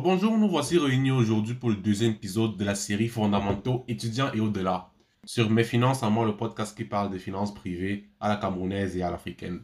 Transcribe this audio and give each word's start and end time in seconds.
bonjour, 0.00 0.36
nous 0.36 0.48
voici 0.48 0.76
réunis 0.76 1.12
aujourd'hui 1.12 1.54
pour 1.54 1.70
le 1.70 1.76
deuxième 1.76 2.12
épisode 2.12 2.56
de 2.56 2.64
la 2.64 2.74
série 2.74 3.06
Fondamentaux 3.06 3.84
étudiants 3.86 4.32
et 4.32 4.40
au-delà 4.40 4.90
sur 5.24 5.48
Mes 5.50 5.62
finances 5.62 6.02
à 6.02 6.10
moi, 6.10 6.26
le 6.26 6.36
podcast 6.36 6.76
qui 6.76 6.84
parle 6.84 7.10
des 7.10 7.18
finances 7.20 7.54
privées 7.54 8.08
à 8.20 8.28
la 8.28 8.36
camerounaise 8.36 8.96
et 8.96 9.02
à 9.02 9.10
l'africaine. 9.10 9.60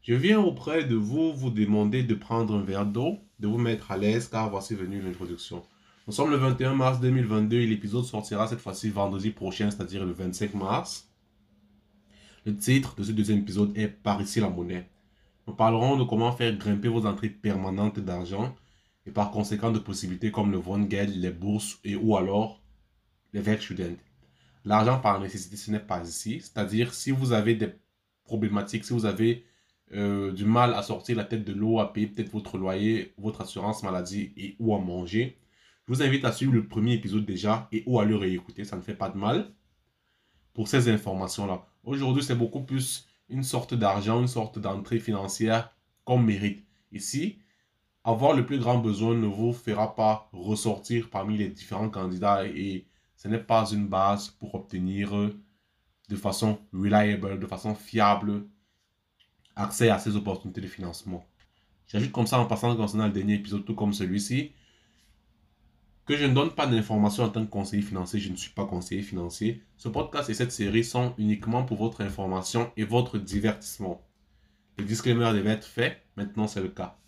Je 0.00 0.14
viens 0.14 0.38
auprès 0.38 0.84
de 0.84 0.94
vous 0.94 1.32
vous 1.34 1.50
demander 1.50 2.04
de 2.04 2.14
prendre 2.14 2.54
un 2.54 2.62
verre 2.62 2.86
d'eau, 2.86 3.18
de 3.40 3.48
vous 3.48 3.58
mettre 3.58 3.90
à 3.90 3.96
l'aise 3.96 4.28
car 4.28 4.48
voici 4.48 4.74
venu 4.74 5.02
l'introduction. 5.02 5.62
Nous 6.06 6.12
sommes 6.12 6.30
le 6.30 6.36
21 6.36 6.74
mars 6.74 7.00
2022 7.00 7.56
et 7.56 7.66
l'épisode 7.66 8.04
sortira 8.04 8.46
cette 8.46 8.60
fois-ci 8.60 8.90
vendredi 8.90 9.30
prochain, 9.30 9.70
c'est-à-dire 9.70 10.04
le 10.04 10.12
25 10.12 10.54
mars. 10.54 11.10
Le 12.46 12.56
titre 12.56 12.94
de 12.94 13.02
ce 13.02 13.10
deuxième 13.10 13.40
épisode 13.40 13.76
est 13.76 13.88
Par 13.88 14.22
ici 14.22 14.38
la 14.38 14.50
monnaie. 14.50 14.88
Nous 15.48 15.54
parlerons 15.54 15.96
de 15.96 16.04
comment 16.04 16.32
faire 16.32 16.56
grimper 16.56 16.88
vos 16.88 17.06
entrées 17.06 17.28
permanentes 17.28 17.98
d'argent 17.98 18.54
et 19.06 19.10
par 19.10 19.30
conséquent 19.30 19.70
de 19.70 19.78
possibilités 19.78 20.30
comme 20.30 20.50
le 20.50 20.60
Geld, 20.88 21.14
les 21.16 21.30
bourses 21.30 21.78
et 21.84 21.96
ou 21.96 22.16
alors 22.16 22.62
les 23.32 23.40
Werkstudent. 23.40 23.96
L'argent 24.64 24.98
par 24.98 25.20
nécessité, 25.20 25.56
ce 25.56 25.70
n'est 25.70 25.80
pas 25.80 26.02
ici. 26.02 26.40
C'est-à-dire, 26.40 26.94
si 26.94 27.10
vous 27.10 27.32
avez 27.32 27.54
des 27.54 27.68
problématiques, 28.24 28.84
si 28.84 28.94
vous 28.94 29.04
avez 29.04 29.44
euh, 29.92 30.32
du 30.32 30.46
mal 30.46 30.72
à 30.72 30.82
sortir 30.82 31.16
la 31.16 31.24
tête 31.24 31.44
de 31.44 31.52
l'eau, 31.52 31.80
à 31.80 31.92
payer 31.92 32.06
peut-être 32.06 32.30
votre 32.30 32.56
loyer, 32.56 33.12
votre 33.18 33.42
assurance 33.42 33.82
maladie 33.82 34.32
et 34.36 34.56
ou 34.58 34.74
à 34.74 34.78
manger, 34.78 35.38
je 35.86 35.92
vous 35.92 36.02
invite 36.02 36.24
à 36.24 36.32
suivre 36.32 36.54
le 36.54 36.66
premier 36.66 36.94
épisode 36.94 37.26
déjà 37.26 37.68
et 37.70 37.82
ou 37.86 38.00
à 38.00 38.06
le 38.06 38.16
réécouter. 38.16 38.64
Ça 38.64 38.76
ne 38.76 38.80
fait 38.80 38.94
pas 38.94 39.10
de 39.10 39.18
mal 39.18 39.52
pour 40.54 40.68
ces 40.68 40.88
informations-là. 40.88 41.66
Aujourd'hui, 41.84 42.22
c'est 42.22 42.34
beaucoup 42.34 42.62
plus 42.62 43.06
une 43.28 43.42
sorte 43.42 43.74
d'argent, 43.74 44.20
une 44.20 44.28
sorte 44.28 44.58
d'entrée 44.58 44.98
financière 44.98 45.74
qu'on 46.04 46.18
mérite. 46.18 46.64
Ici, 46.92 47.38
avoir 48.04 48.34
le 48.34 48.44
plus 48.44 48.58
grand 48.58 48.78
besoin 48.78 49.14
ne 49.14 49.26
vous 49.26 49.52
fera 49.52 49.94
pas 49.94 50.28
ressortir 50.32 51.08
parmi 51.10 51.38
les 51.38 51.48
différents 51.48 51.88
candidats 51.88 52.46
et 52.46 52.86
ce 53.16 53.28
n'est 53.28 53.38
pas 53.38 53.70
une 53.70 53.88
base 53.88 54.28
pour 54.28 54.54
obtenir 54.54 55.10
de 56.08 56.16
façon 56.16 56.58
reliable, 56.72 57.38
de 57.38 57.46
façon 57.46 57.74
fiable, 57.74 58.46
accès 59.56 59.88
à 59.88 59.98
ces 59.98 60.16
opportunités 60.16 60.60
de 60.60 60.66
financement. 60.66 61.24
J'ajoute 61.86 62.12
comme 62.12 62.26
ça 62.26 62.38
en 62.38 62.46
passant 62.46 62.76
concernant 62.76 63.06
le 63.06 63.12
dernier 63.12 63.34
épisode, 63.34 63.64
tout 63.64 63.74
comme 63.74 63.94
celui-ci, 63.94 64.52
que 66.06 66.16
je 66.16 66.26
ne 66.26 66.34
donne 66.34 66.50
pas 66.50 66.66
d'informations 66.66 67.24
en 67.24 67.30
tant 67.30 67.44
que 67.44 67.50
conseiller 67.50 67.82
financier, 67.82 68.20
je 68.20 68.30
ne 68.30 68.36
suis 68.36 68.50
pas 68.50 68.66
conseiller 68.66 69.02
financier. 69.02 69.62
Ce 69.78 69.88
podcast 69.88 70.28
et 70.28 70.34
cette 70.34 70.52
série 70.52 70.84
sont 70.84 71.14
uniquement 71.16 71.64
pour 71.64 71.78
votre 71.78 72.02
information 72.02 72.70
et 72.76 72.84
votre 72.84 73.16
divertissement. 73.16 74.02
Le 74.76 74.84
disclaimer 74.84 75.32
devait 75.32 75.52
être 75.52 75.66
fait, 75.66 76.02
maintenant 76.16 76.46
c'est 76.46 76.60
le 76.60 76.68
cas. 76.68 76.98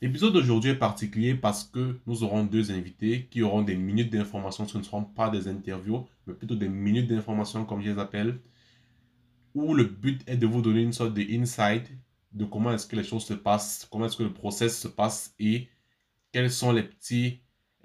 L'épisode 0.00 0.32
d'aujourd'hui 0.32 0.70
est 0.70 0.76
particulier 0.76 1.34
parce 1.34 1.64
que 1.64 1.98
nous 2.06 2.22
aurons 2.22 2.44
deux 2.44 2.70
invités 2.70 3.26
qui 3.30 3.42
auront 3.42 3.62
des 3.62 3.74
minutes 3.74 4.12
d'information. 4.12 4.66
Ce 4.68 4.78
ne 4.78 4.84
seront 4.84 5.02
pas 5.02 5.28
des 5.28 5.48
interviews, 5.48 6.06
mais 6.26 6.34
plutôt 6.34 6.54
des 6.54 6.68
minutes 6.68 7.08
d'information 7.08 7.64
comme 7.64 7.82
je 7.82 7.90
les 7.90 7.98
appelle. 7.98 8.38
Où 9.54 9.74
le 9.74 9.84
but 9.84 10.22
est 10.28 10.36
de 10.36 10.46
vous 10.46 10.62
donner 10.62 10.82
une 10.82 10.92
sorte 10.92 11.14
de 11.14 11.22
insight 11.22 11.90
de 12.32 12.44
comment 12.44 12.72
est-ce 12.72 12.86
que 12.86 12.94
les 12.94 13.02
choses 13.02 13.24
se 13.24 13.34
passent, 13.34 13.88
comment 13.90 14.06
est-ce 14.06 14.16
que 14.16 14.22
le 14.22 14.32
process 14.32 14.78
se 14.78 14.86
passe 14.86 15.34
et 15.40 15.68
quels 16.30 16.52
sont 16.52 16.70
les 16.70 16.84
petits, 16.84 17.40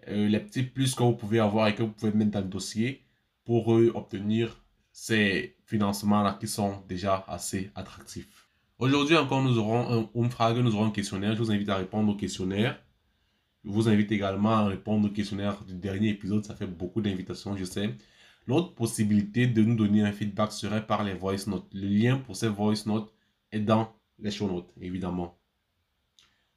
euh, 0.07 0.27
les 0.27 0.39
petits 0.39 0.63
plus 0.63 0.93
que 0.93 1.01
vous 1.01 1.15
pouvez 1.15 1.39
avoir 1.39 1.67
et 1.67 1.73
que 1.73 1.81
vous 1.81 1.91
pouvez 1.91 2.11
mettre 2.11 2.31
dans 2.31 2.41
le 2.41 2.47
dossier 2.47 3.03
pour 3.43 3.73
euh, 3.73 3.91
obtenir 3.95 4.61
ces 4.91 5.57
financements-là 5.65 6.37
qui 6.39 6.47
sont 6.47 6.83
déjà 6.87 7.25
assez 7.27 7.71
attractifs. 7.73 8.42
Aujourd'hui 8.83 9.15
encore, 9.15 9.41
nous 9.41 9.57
aurons 9.59 9.89
un 9.89 10.09
Umfrage, 10.13 10.57
nous 10.57 10.75
aurons 10.75 10.87
un 10.87 10.91
questionnaire. 10.91 11.35
Je 11.35 11.39
vous 11.41 11.51
invite 11.51 11.69
à 11.69 11.77
répondre 11.77 12.11
au 12.11 12.15
questionnaire. 12.17 12.83
Je 13.63 13.69
vous 13.69 13.87
invite 13.87 14.11
également 14.11 14.49
à 14.49 14.65
répondre 14.65 15.07
au 15.07 15.09
questionnaire 15.09 15.63
du 15.63 15.73
dernier 15.73 16.09
épisode. 16.09 16.43
Ça 16.43 16.53
fait 16.53 16.67
beaucoup 16.67 16.99
d'invitations, 16.99 17.55
je 17.55 17.63
sais. 17.63 17.95
L'autre 18.45 18.75
possibilité 18.75 19.47
de 19.47 19.63
nous 19.63 19.77
donner 19.77 20.01
un 20.01 20.11
feedback 20.11 20.51
serait 20.51 20.85
par 20.85 21.05
les 21.05 21.13
voice 21.13 21.47
notes. 21.47 21.69
Le 21.71 21.87
lien 21.87 22.17
pour 22.17 22.35
ces 22.35 22.49
voice 22.49 22.85
notes 22.85 23.09
est 23.53 23.61
dans 23.61 23.95
les 24.19 24.31
show 24.31 24.51
notes, 24.51 24.73
évidemment. 24.81 25.37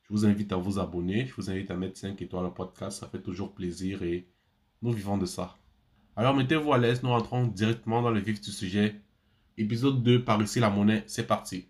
Je 0.03 0.09
vous 0.12 0.26
invite 0.26 0.53
à 0.53 0.56
vous 0.56 0.81
abonner. 0.81 1.26
Je 1.26 1.34
vous 1.36 1.48
invite 1.48 1.70
à 1.70 1.76
mettre 1.76 1.97
5 1.97 2.20
étoiles 2.20 2.47
au 2.47 2.50
podcast. 2.50 2.98
Ça 2.98 3.06
fait 3.06 3.22
toujours 3.22 3.54
plaisir 3.54 4.03
et 4.03 4.26
nous 4.82 4.91
vivons 4.91 5.16
de 5.16 5.26
ça. 5.26 5.56
Alors 6.16 6.34
mettez-vous 6.34 6.72
à 6.72 6.78
l'aise. 6.78 7.04
Nous 7.04 7.10
rentrons 7.10 7.47
directement 7.47 8.03
dans 8.03 8.10
le 8.10 8.19
vif 8.19 8.41
du 8.41 8.50
sujet. 8.50 9.00
Épisode 9.56 10.03
2, 10.03 10.25
par 10.25 10.42
ici 10.42 10.59
la 10.59 10.70
monnaie. 10.70 11.04
C'est 11.06 11.28
parti. 11.28 11.69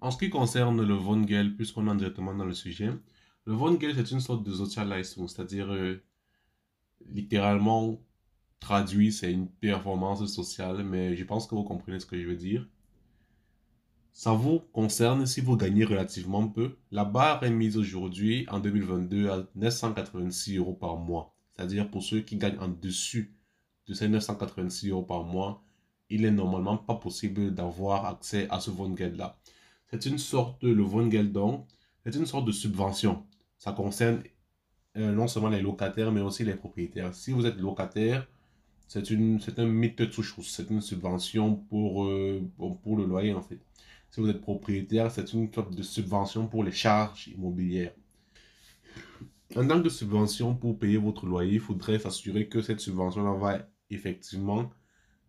En 0.00 0.10
ce 0.10 0.16
qui 0.16 0.30
concerne 0.30 0.82
le 0.82 0.94
Vongel, 0.94 1.54
puisqu'on 1.56 1.86
entre 1.86 1.98
directement 1.98 2.34
dans 2.34 2.46
le 2.46 2.54
sujet, 2.54 2.90
le 3.44 3.52
Vongel, 3.52 3.94
c'est 3.94 4.10
une 4.12 4.20
sorte 4.20 4.42
de 4.42 4.52
socializing, 4.52 5.28
c'est-à-dire 5.28 5.70
euh, 5.72 6.02
littéralement 7.06 8.00
traduit, 8.60 9.12
c'est 9.12 9.32
une 9.32 9.48
performance 9.48 10.24
sociale, 10.26 10.84
mais 10.84 11.16
je 11.16 11.24
pense 11.24 11.46
que 11.46 11.54
vous 11.54 11.64
comprenez 11.64 12.00
ce 12.00 12.06
que 12.06 12.18
je 12.20 12.26
veux 12.26 12.36
dire. 12.36 12.66
Ça 14.12 14.32
vous 14.32 14.60
concerne 14.72 15.26
si 15.26 15.42
vous 15.42 15.56
gagnez 15.56 15.84
relativement 15.84 16.48
peu. 16.48 16.76
La 16.90 17.04
barre 17.04 17.42
est 17.44 17.50
mise 17.50 17.76
aujourd'hui, 17.76 18.46
en 18.50 18.58
2022, 18.58 19.30
à 19.30 19.46
986 19.54 20.56
euros 20.56 20.74
par 20.74 20.96
mois. 20.96 21.34
C'est-à-dire 21.54 21.90
pour 21.90 22.02
ceux 22.02 22.20
qui 22.20 22.36
gagnent 22.36 22.58
en 22.58 22.68
dessus 22.68 23.34
de 23.86 23.92
ces 23.94 24.08
986 24.08 24.90
euros 24.90 25.02
par 25.02 25.24
mois, 25.24 25.62
il 26.08 26.24
est 26.24 26.30
normalement 26.30 26.78
pas 26.78 26.94
possible 26.94 27.54
d'avoir 27.54 28.06
accès 28.06 28.48
à 28.50 28.60
ce 28.60 28.70
Vongel-là 28.70 29.38
c'est 29.90 30.06
une 30.06 30.18
sorte, 30.18 30.62
le 30.62 30.84
c'est 32.04 32.14
une 32.16 32.26
sorte 32.26 32.46
de 32.46 32.52
subvention. 32.52 33.24
Ça 33.58 33.72
concerne 33.72 34.22
euh, 34.96 35.12
non 35.12 35.26
seulement 35.28 35.48
les 35.48 35.60
locataires, 35.60 36.12
mais 36.12 36.20
aussi 36.20 36.44
les 36.44 36.54
propriétaires. 36.54 37.14
Si 37.14 37.32
vous 37.32 37.46
êtes 37.46 37.58
locataire, 37.58 38.26
c'est 38.88 39.08
un 39.10 39.66
de 39.68 40.42
c'est 40.42 40.70
une 40.70 40.80
subvention 40.80 41.54
pour, 41.54 42.04
euh, 42.06 42.40
pour 42.82 42.96
le 42.96 43.06
loyer 43.06 43.32
en 43.32 43.42
fait. 43.42 43.60
Si 44.10 44.20
vous 44.20 44.28
êtes 44.28 44.40
propriétaire, 44.40 45.10
c'est 45.10 45.32
une 45.32 45.52
sorte 45.52 45.74
de 45.74 45.82
subvention 45.82 46.48
pour 46.48 46.64
les 46.64 46.72
charges 46.72 47.28
immobilières. 47.28 47.94
En 49.56 49.66
tant 49.66 49.82
que 49.82 49.88
subvention 49.88 50.54
pour 50.54 50.78
payer 50.78 50.96
votre 50.96 51.26
loyer, 51.26 51.54
il 51.54 51.60
faudrait 51.60 51.98
s'assurer 51.98 52.48
que 52.48 52.62
cette 52.62 52.80
subvention-là 52.80 53.34
va 53.34 53.68
effectivement 53.90 54.70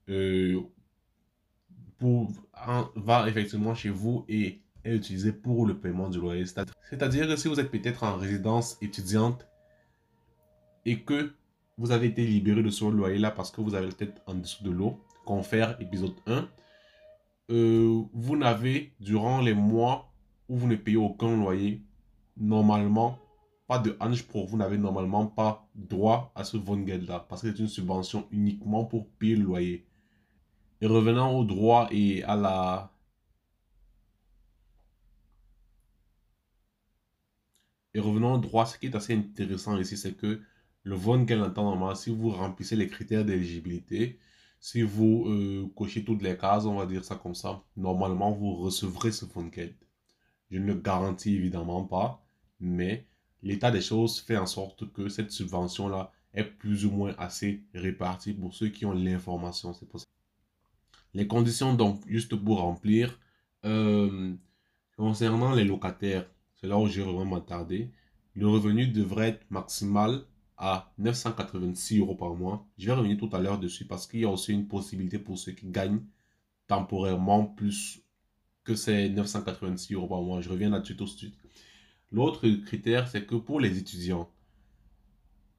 euh, 0.09 0.59
va 2.95 3.27
effectivement 3.27 3.75
chez 3.75 3.89
vous 3.89 4.25
et 4.27 4.61
est 4.83 4.95
utilisé 4.95 5.31
pour 5.31 5.65
le 5.65 5.77
paiement 5.77 6.09
du 6.09 6.19
loyer. 6.19 6.45
C'est-à-dire 6.45 7.27
que 7.27 7.35
si 7.35 7.47
vous 7.47 7.59
êtes 7.59 7.71
peut-être 7.71 8.03
en 8.03 8.17
résidence 8.17 8.77
étudiante 8.81 9.47
et 10.85 11.01
que 11.01 11.33
vous 11.77 11.91
avez 11.91 12.07
été 12.07 12.25
libéré 12.25 12.63
de 12.63 12.69
ce 12.69 12.85
loyer 12.85 13.19
là 13.19 13.31
parce 13.31 13.51
que 13.51 13.61
vous 13.61 13.75
avez 13.75 13.87
peut-être 13.89 14.21
en 14.25 14.35
dessous 14.35 14.63
de 14.63 14.71
l'eau, 14.71 14.99
confère 15.25 15.79
épisode 15.79 16.15
1, 16.27 16.49
euh, 17.51 18.01
vous 18.13 18.37
n'avez 18.37 18.93
durant 18.99 19.41
les 19.41 19.53
mois 19.53 20.11
où 20.49 20.57
vous 20.57 20.67
ne 20.67 20.75
payez 20.75 20.97
aucun 20.97 21.35
loyer, 21.35 21.81
normalement, 22.37 23.19
pas 23.67 23.79
de 23.79 23.95
hange 23.99 24.23
pour 24.23 24.47
vous 24.47 24.57
n'avez 24.57 24.77
normalement 24.77 25.27
pas 25.27 25.67
droit 25.75 26.31
à 26.35 26.43
ce 26.43 26.57
Vongeld 26.57 27.07
là 27.07 27.25
parce 27.27 27.41
que 27.41 27.51
c'est 27.51 27.59
une 27.59 27.67
subvention 27.67 28.27
uniquement 28.31 28.85
pour 28.85 29.07
payer 29.11 29.35
le 29.35 29.43
loyer. 29.43 29.85
Et 30.81 30.87
revenant 30.87 31.31
au 31.37 31.43
droit 31.45 31.87
et 31.91 32.23
à 32.23 32.35
la... 32.35 32.91
Et 37.93 37.99
revenons 37.99 38.33
au 38.33 38.37
droit, 38.37 38.65
ce 38.65 38.77
qui 38.77 38.87
est 38.87 38.95
assez 38.95 39.13
intéressant 39.13 39.77
ici, 39.77 39.97
c'est 39.97 40.13
que 40.13 40.41
le 40.83 40.95
VON 40.95 41.23
entend 41.23 41.63
normalement, 41.63 41.95
si 41.95 42.09
vous 42.09 42.29
remplissez 42.31 42.75
les 42.75 42.87
critères 42.87 43.25
d'éligibilité, 43.25 44.19
si 44.59 44.81
vous 44.81 45.25
euh, 45.27 45.67
cochez 45.75 46.03
toutes 46.03 46.21
les 46.21 46.37
cases, 46.37 46.65
on 46.65 46.75
va 46.75 46.85
dire 46.85 47.03
ça 47.03 47.15
comme 47.15 47.35
ça, 47.35 47.63
normalement 47.77 48.31
vous 48.31 48.55
recevrez 48.55 49.11
ce 49.11 49.25
fonds 49.25 49.49
Je 50.49 50.57
ne 50.57 50.65
le 50.65 50.75
garantis 50.75 51.35
évidemment 51.35 51.83
pas, 51.83 52.23
mais 52.59 53.05
l'état 53.43 53.71
des 53.71 53.81
choses 53.81 54.19
fait 54.19 54.37
en 54.37 54.45
sorte 54.45 54.91
que 54.93 55.09
cette 55.09 55.31
subvention-là 55.31 56.11
est 56.33 56.43
plus 56.45 56.85
ou 56.85 56.91
moins 56.91 57.15
assez 57.17 57.63
répartie 57.73 58.33
pour 58.33 58.53
ceux 58.53 58.69
qui 58.69 58.85
ont 58.85 58.93
l'information. 58.93 59.73
C'est 59.73 59.87
possible. 59.89 60.10
Les 61.13 61.27
conditions, 61.27 61.73
donc, 61.73 62.01
juste 62.07 62.35
pour 62.35 62.59
remplir, 62.59 63.19
euh, 63.65 64.33
concernant 64.97 65.53
les 65.53 65.65
locataires, 65.65 66.25
c'est 66.55 66.67
là 66.67 66.77
où 66.77 66.87
j'ai 66.87 67.01
vraiment 67.01 67.25
m'attarder. 67.25 67.91
Le 68.35 68.47
revenu 68.47 68.87
devrait 68.87 69.29
être 69.29 69.45
maximal 69.49 70.23
à 70.57 70.93
986 70.99 71.99
euros 71.99 72.15
par 72.15 72.35
mois. 72.35 72.65
Je 72.77 72.85
vais 72.85 72.93
revenir 72.93 73.17
tout 73.17 73.29
à 73.33 73.39
l'heure 73.39 73.59
dessus 73.59 73.85
parce 73.85 74.07
qu'il 74.07 74.21
y 74.21 74.25
a 74.25 74.29
aussi 74.29 74.53
une 74.53 74.67
possibilité 74.67 75.19
pour 75.19 75.37
ceux 75.37 75.51
qui 75.53 75.67
gagnent 75.67 76.01
temporairement 76.67 77.45
plus 77.45 78.01
que 78.63 78.75
ces 78.75 79.09
986 79.09 79.95
euros 79.95 80.07
par 80.07 80.21
mois. 80.21 80.39
Je 80.39 80.49
reviens 80.49 80.69
là-dessus 80.69 80.95
tout 80.95 81.05
de 81.05 81.09
suite. 81.09 81.35
L'autre 82.11 82.47
critère, 82.65 83.07
c'est 83.07 83.25
que 83.25 83.35
pour 83.35 83.59
les 83.59 83.77
étudiants, 83.77 84.29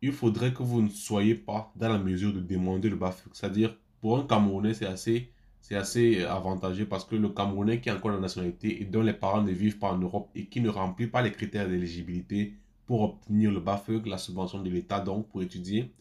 il 0.02 0.12
faudrait 0.12 0.52
que 0.52 0.62
vous 0.62 0.82
ne 0.82 0.88
soyez 0.88 1.34
pas 1.34 1.72
dans 1.76 1.88
la 1.88 1.98
mesure 1.98 2.32
de 2.32 2.40
demander 2.40 2.88
le 2.88 2.96
BAföG. 2.96 3.32
C'est-à-dire, 3.34 3.76
pour 4.00 4.18
un 4.18 4.26
Camerounais, 4.26 4.74
c'est 4.74 4.86
assez 4.86 5.32
c'est 5.62 5.76
assez 5.76 6.24
avantageux 6.24 6.86
parce 6.86 7.04
que 7.04 7.14
le 7.14 7.28
Camerounais 7.30 7.80
qui 7.80 7.88
a 7.88 7.94
encore 7.96 8.10
la 8.10 8.18
nationalité 8.18 8.82
et 8.82 8.84
dont 8.84 9.00
les 9.00 9.12
parents 9.12 9.42
ne 9.42 9.52
vivent 9.52 9.78
pas 9.78 9.92
en 9.92 9.98
Europe 9.98 10.28
et 10.34 10.46
qui 10.46 10.60
ne 10.60 10.68
remplit 10.68 11.06
pas 11.06 11.22
les 11.22 11.32
critères 11.32 11.68
d'éligibilité 11.68 12.54
pour 12.84 13.02
obtenir 13.02 13.52
le 13.52 13.60
BAföG, 13.60 14.06
la 14.06 14.18
subvention 14.18 14.60
de 14.60 14.68
l'État 14.68 14.98
donc 14.98 15.28
pour 15.28 15.40
étudier, 15.40 15.94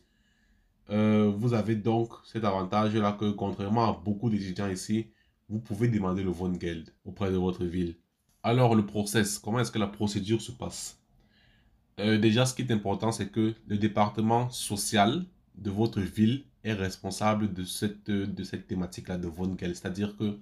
euh, 0.90 1.32
vous 1.38 1.54
avez 1.54 1.76
donc 1.76 2.10
cet 2.26 2.44
avantage-là 2.44 3.14
que 3.14 3.30
contrairement 3.30 3.88
à 3.88 3.94
beaucoup 4.04 4.32
d'étudiants 4.32 4.68
ici, 4.68 5.08
vous 5.48 5.60
pouvez 5.60 5.88
demander 5.88 6.24
le 6.24 6.32
Geld 6.60 6.92
auprès 7.06 7.32
de 7.32 7.38
votre 7.38 7.64
ville. 7.64 7.96
Alors 8.42 8.74
le 8.74 8.86
process, 8.86 9.38
comment 9.38 9.60
est-ce 9.60 9.72
que 9.72 9.78
la 9.80 9.88
procédure 9.88 10.42
se 10.42 10.52
passe? 10.52 11.00
Euh, 12.00 12.18
Déjà, 12.18 12.48
ce 12.48 12.56
qui 12.56 12.64
est 12.64 12.72
important, 12.72 13.12
c'est 13.12 13.30
que 13.30 13.54
le 13.68 13.78
département 13.78 14.50
social 14.50 15.24
de 15.56 15.70
votre 15.70 16.02
ville 16.02 16.46
est 16.64 16.74
responsable 16.74 17.54
de 17.54 17.64
cette, 17.64 18.10
de 18.10 18.44
cette 18.44 18.68
thématique-là 18.68 19.18
de 19.18 19.30
Geld. 19.58 19.76
C'est-à-dire 19.76 20.16
que, 20.18 20.38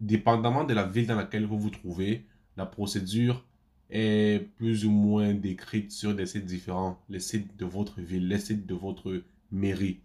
dépendamment 0.00 0.64
de 0.64 0.74
la 0.74 0.84
ville 0.84 1.06
dans 1.06 1.16
laquelle 1.16 1.46
vous 1.46 1.58
vous 1.58 1.70
trouvez, 1.70 2.24
la 2.56 2.66
procédure 2.66 3.44
est 3.90 4.46
plus 4.56 4.84
ou 4.84 4.90
moins 4.90 5.32
décrite 5.34 5.90
sur 5.92 6.14
des 6.14 6.26
sites 6.26 6.44
différents, 6.44 6.98
les 7.08 7.20
sites 7.20 7.56
de 7.56 7.64
votre 7.64 8.00
ville, 8.00 8.28
les 8.28 8.38
sites 8.38 8.66
de 8.66 8.74
votre 8.74 9.22
mairie. 9.50 10.00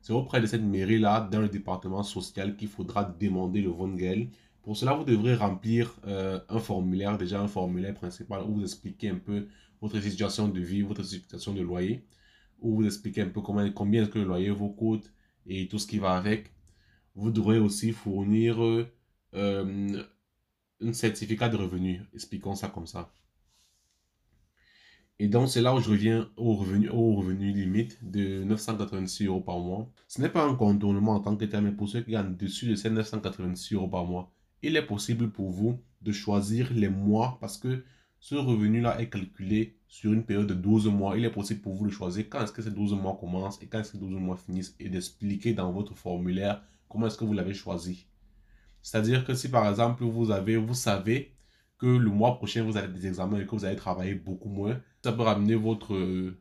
C'est 0.00 0.12
auprès 0.12 0.40
de 0.40 0.46
cette 0.46 0.62
mairie-là, 0.62 1.28
dans 1.30 1.40
le 1.40 1.48
département 1.48 2.02
social, 2.02 2.56
qu'il 2.56 2.68
faudra 2.68 3.04
demander 3.04 3.60
le 3.60 3.72
Geld. 3.96 4.28
Pour 4.62 4.76
cela, 4.76 4.94
vous 4.94 5.04
devrez 5.04 5.34
remplir 5.34 5.94
euh, 6.06 6.40
un 6.48 6.58
formulaire, 6.58 7.16
déjà 7.18 7.40
un 7.40 7.48
formulaire 7.48 7.94
principal 7.94 8.42
où 8.42 8.54
vous 8.54 8.62
expliquez 8.62 9.10
un 9.10 9.18
peu 9.18 9.46
votre 9.80 10.00
situation 10.00 10.48
de 10.48 10.60
vie, 10.60 10.82
votre 10.82 11.04
situation 11.04 11.52
de 11.54 11.62
loyer, 11.62 12.02
où 12.60 12.76
vous 12.76 12.86
expliquez 12.86 13.22
un 13.22 13.28
peu 13.28 13.40
combien 13.40 14.02
est-ce 14.02 14.10
que 14.10 14.18
le 14.18 14.24
loyer 14.24 14.50
vous 14.50 14.70
coûte 14.70 15.12
et 15.46 15.68
tout 15.68 15.78
ce 15.78 15.86
qui 15.86 15.98
va 15.98 16.16
avec. 16.16 16.52
Vous 17.14 17.30
devrez 17.30 17.58
aussi 17.58 17.92
fournir 17.92 18.62
euh, 19.34 20.04
un 20.80 20.92
certificat 20.92 21.48
de 21.48 21.56
revenu, 21.56 22.02
expliquons 22.14 22.54
ça 22.54 22.68
comme 22.68 22.86
ça. 22.86 23.12
Et 25.20 25.26
donc, 25.26 25.48
c'est 25.48 25.60
là 25.60 25.74
où 25.74 25.80
je 25.80 25.90
reviens 25.90 26.30
au 26.36 26.54
revenu, 26.54 26.88
au 26.90 27.16
revenu 27.16 27.52
limite 27.52 27.98
de 28.08 28.44
986 28.44 29.26
euros 29.26 29.40
par 29.40 29.58
mois. 29.58 29.90
Ce 30.06 30.20
n'est 30.20 30.28
pas 30.28 30.44
un 30.44 30.54
contournement 30.54 31.14
en 31.14 31.20
tant 31.20 31.36
que 31.36 31.44
tel, 31.44 31.64
mais 31.64 31.72
pour 31.72 31.88
ceux 31.88 32.02
qui 32.02 32.12
gagnent 32.12 32.36
dessus 32.36 32.68
de 32.68 32.76
ces 32.76 32.88
986 32.88 33.74
euros 33.74 33.88
par 33.88 34.04
mois, 34.04 34.32
il 34.62 34.76
est 34.76 34.86
possible 34.86 35.30
pour 35.30 35.50
vous 35.50 35.80
de 36.02 36.12
choisir 36.12 36.72
les 36.72 36.88
mois 36.88 37.38
parce 37.40 37.58
que 37.58 37.82
ce 38.20 38.34
revenu-là 38.34 39.00
est 39.00 39.08
calculé 39.08 39.78
sur 39.86 40.12
une 40.12 40.24
période 40.24 40.46
de 40.46 40.54
12 40.54 40.86
mois. 40.88 41.16
Il 41.16 41.24
est 41.24 41.30
possible 41.30 41.60
pour 41.60 41.74
vous 41.74 41.86
de 41.86 41.92
choisir 41.92 42.26
quand 42.28 42.42
est-ce 42.42 42.52
que 42.52 42.62
ces 42.62 42.70
12 42.70 42.94
mois 42.94 43.16
commencent 43.18 43.62
et 43.62 43.66
quand 43.66 43.80
est-ce 43.80 43.92
que 43.92 43.98
ces 43.98 44.04
12 44.04 44.20
mois 44.20 44.36
finissent 44.36 44.74
et 44.80 44.88
d'expliquer 44.88 45.54
dans 45.54 45.72
votre 45.72 45.94
formulaire 45.94 46.62
comment 46.88 47.06
est-ce 47.06 47.18
que 47.18 47.24
vous 47.24 47.32
l'avez 47.32 47.54
choisi. 47.54 48.06
C'est-à-dire 48.82 49.24
que 49.24 49.34
si 49.34 49.50
par 49.50 49.68
exemple 49.68 50.04
vous 50.04 50.30
avez, 50.30 50.56
vous 50.56 50.74
savez 50.74 51.34
que 51.78 51.86
le 51.86 52.10
mois 52.10 52.36
prochain 52.36 52.64
vous 52.64 52.76
avez 52.76 52.88
des 52.88 53.06
examens 53.06 53.38
et 53.38 53.46
que 53.46 53.50
vous 53.50 53.64
allez 53.64 53.76
travailler 53.76 54.14
beaucoup 54.14 54.48
moins, 54.48 54.80
ça 55.02 55.12
peut 55.12 55.22
ramener 55.22 55.54
votre 55.54 56.34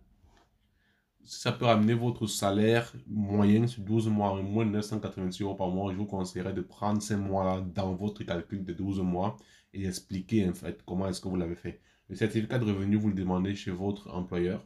ça 1.24 1.52
peut 1.52 1.66
ramener 1.66 1.94
votre 1.94 2.26
salaire 2.26 2.94
moyen 3.06 3.68
sur 3.68 3.84
12 3.84 4.08
mois, 4.08 4.42
moins 4.42 4.66
de 4.66 4.72
986 4.72 5.44
euros 5.44 5.56
par 5.56 5.68
mois. 5.68 5.92
Je 5.92 5.98
vous 5.98 6.06
conseillerais 6.06 6.54
de 6.54 6.62
prendre 6.62 7.02
ces 7.02 7.18
mois-là 7.18 7.62
dans 7.76 7.94
votre 7.96 8.24
calcul 8.24 8.64
de 8.64 8.72
12 8.72 9.02
mois 9.02 9.36
et 9.74 9.86
expliquer 9.86 10.48
en 10.48 10.54
fait 10.54 10.82
comment 10.86 11.08
est-ce 11.08 11.22
que 11.22 11.28
vous 11.28 11.36
l'avez 11.36 11.56
fait. 11.56 11.82
Le 12.10 12.16
certificat 12.16 12.60
de 12.60 12.66
revenu, 12.66 12.96
vous 12.96 13.10
le 13.10 13.14
demandez 13.14 13.56
chez 13.56 13.72
votre 13.72 14.14
employeur. 14.14 14.66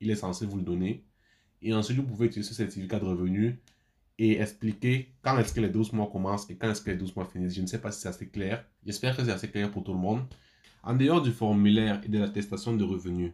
Il 0.00 0.10
est 0.10 0.16
censé 0.16 0.46
vous 0.46 0.56
le 0.56 0.62
donner. 0.62 1.04
Et 1.60 1.74
ensuite, 1.74 1.98
vous 1.98 2.04
pouvez 2.04 2.26
utiliser 2.26 2.48
ce 2.48 2.54
certificat 2.54 2.98
de 2.98 3.04
revenu 3.04 3.60
et 4.18 4.40
expliquer 4.40 5.14
quand 5.22 5.38
est-ce 5.38 5.52
que 5.52 5.60
les 5.60 5.68
12 5.68 5.92
mois 5.92 6.08
commencent 6.10 6.48
et 6.50 6.56
quand 6.56 6.70
est-ce 6.70 6.82
que 6.82 6.90
les 6.90 6.96
12 6.96 7.14
mois 7.14 7.26
finissent. 7.26 7.54
Je 7.54 7.62
ne 7.62 7.66
sais 7.66 7.80
pas 7.80 7.92
si 7.92 8.00
c'est 8.00 8.08
assez 8.08 8.28
clair. 8.28 8.64
J'espère 8.84 9.16
que 9.16 9.24
c'est 9.24 9.30
assez 9.30 9.50
clair 9.50 9.70
pour 9.70 9.84
tout 9.84 9.92
le 9.92 9.98
monde. 9.98 10.22
En 10.82 10.94
dehors 10.94 11.20
du 11.20 11.32
formulaire 11.32 12.00
et 12.04 12.08
de 12.08 12.18
l'attestation 12.18 12.74
de 12.74 12.84
revenus, 12.84 13.32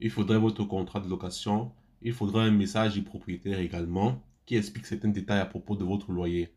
il 0.00 0.10
faudrait 0.10 0.38
votre 0.38 0.64
contrat 0.64 1.00
de 1.00 1.08
location, 1.08 1.72
il 2.00 2.12
faudra 2.12 2.42
un 2.42 2.50
message 2.50 2.94
du 2.94 3.02
propriétaire 3.02 3.60
également 3.60 4.20
qui 4.44 4.56
explique 4.56 4.86
certains 4.86 5.08
détails 5.08 5.40
à 5.40 5.46
propos 5.46 5.76
de 5.76 5.84
votre 5.84 6.10
loyer. 6.10 6.52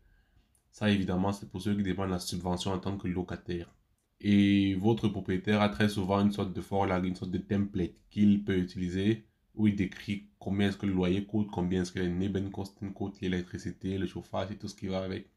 Ça, 0.76 0.90
évidemment, 0.90 1.32
c'est 1.32 1.48
pour 1.48 1.62
ceux 1.62 1.74
qui 1.74 1.82
demandent 1.82 2.10
la 2.10 2.18
subvention 2.18 2.70
en 2.72 2.78
tant 2.78 2.98
que 2.98 3.08
locataire. 3.08 3.74
Et 4.20 4.74
votre 4.74 5.08
propriétaire 5.08 5.62
a 5.62 5.70
très 5.70 5.88
souvent 5.88 6.20
une 6.20 6.32
sorte 6.32 6.52
de 6.52 6.60
formulaire, 6.60 7.02
une 7.02 7.16
sorte 7.16 7.30
de 7.30 7.38
template 7.38 7.94
qu'il 8.10 8.44
peut 8.44 8.58
utiliser 8.58 9.24
où 9.54 9.66
il 9.68 9.74
décrit 9.74 10.28
combien 10.38 10.68
est-ce 10.68 10.76
que 10.76 10.84
le 10.84 10.92
loyer 10.92 11.24
coûte, 11.24 11.48
combien 11.50 11.80
est-ce 11.80 11.92
que 11.92 12.00
les 12.00 12.10
Neben 12.10 12.50
coûte, 12.50 13.20
l'électricité, 13.22 13.96
le 13.96 14.06
chauffage 14.06 14.50
et 14.50 14.58
tout 14.58 14.68
ce 14.68 14.74
qui 14.74 14.88
va 14.88 15.02
avec. 15.02 15.30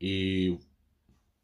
Et 0.00 0.58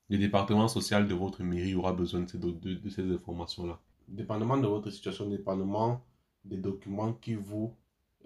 le 0.09 0.19
département 0.19 0.67
social 0.67 1.07
de 1.07 1.15
votre 1.15 1.45
mairie 1.45 1.77
aura 1.77 1.93
besoin 1.93 2.23
de 2.23 2.51
de 2.79 2.89
ces 2.89 3.09
informations-là 3.13 3.81
dépendamment 4.09 4.59
de 4.59 4.67
votre 4.67 4.91
situation, 4.91 5.29
dépendamment 5.29 6.05
des 6.45 6.57
documents 6.57 7.13
qui 7.13 7.35
vous 7.35 7.75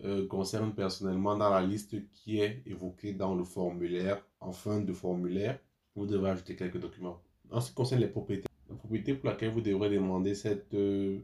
euh, 0.04 0.26
concernent 0.28 0.74
personnellement 0.74 1.36
dans 1.36 1.50
la 1.50 1.60
liste 1.60 1.96
qui 2.12 2.40
est 2.40 2.62
évoquée 2.66 3.12
dans 3.12 3.34
le 3.34 3.44
formulaire, 3.44 4.22
en 4.40 4.52
fin 4.52 4.80
de 4.80 4.92
formulaire, 4.92 5.58
vous 5.96 6.06
devrez 6.06 6.30
ajouter 6.30 6.54
quelques 6.54 6.78
documents. 6.78 7.20
En 7.50 7.60
ce 7.60 7.70
qui 7.70 7.74
concerne 7.74 8.00
les 8.00 8.08
propriétés, 8.08 8.48
la 8.68 8.76
propriété 8.76 9.14
pour 9.14 9.28
laquelle 9.30 9.52
vous 9.52 9.60
devrez 9.60 9.90
demander 9.90 10.34
cette, 10.34 10.72
euh, 10.74 11.18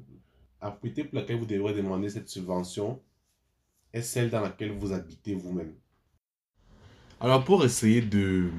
la 0.61 0.71
propriété 0.71 1.05
pour 1.05 1.21
laquelle 1.21 1.39
vous 1.39 1.47
devrez 1.47 1.73
demander 1.73 2.09
cette 2.09 2.29
subvention 2.29 3.01
est 3.93 4.03
celle 4.03 4.31
dans 4.31 4.41
laquelle 4.41 4.73
vous 4.73 4.93
habitez 4.93 5.35
vous-même. 5.35 5.75
Alors 7.21 7.45
pour 7.45 7.65
essayer 7.65 8.03
de 8.03 8.51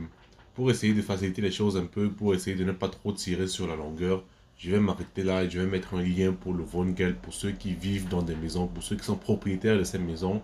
pour 0.53 0.71
essayer 0.71 0.93
de 0.93 1.01
faciliter 1.01 1.41
les 1.41 1.51
choses 1.51 1.75
un 1.75 1.85
peu, 1.85 2.09
pour 2.09 2.33
essayer 2.33 2.55
de 2.55 2.63
ne 2.63 2.71
pas 2.71 2.87
trop 2.87 3.11
tirer 3.11 3.47
sur 3.47 3.67
la 3.67 3.75
longueur, 3.75 4.23
je 4.57 4.71
vais 4.71 4.79
m'arrêter 4.79 5.23
là 5.23 5.43
et 5.43 5.49
je 5.49 5.59
vais 5.59 5.65
mettre 5.65 5.95
un 5.95 6.01
lien 6.01 6.31
pour 6.33 6.53
le 6.53 6.63
Vongel 6.63 7.15
pour 7.15 7.33
ceux 7.33 7.51
qui 7.51 7.73
vivent 7.73 8.07
dans 8.07 8.21
des 8.21 8.35
maisons, 8.35 8.67
pour 8.67 8.83
ceux 8.83 8.95
qui 8.95 9.03
sont 9.03 9.17
propriétaires 9.17 9.77
de 9.77 9.83
ces 9.83 9.99
maisons, 9.99 10.41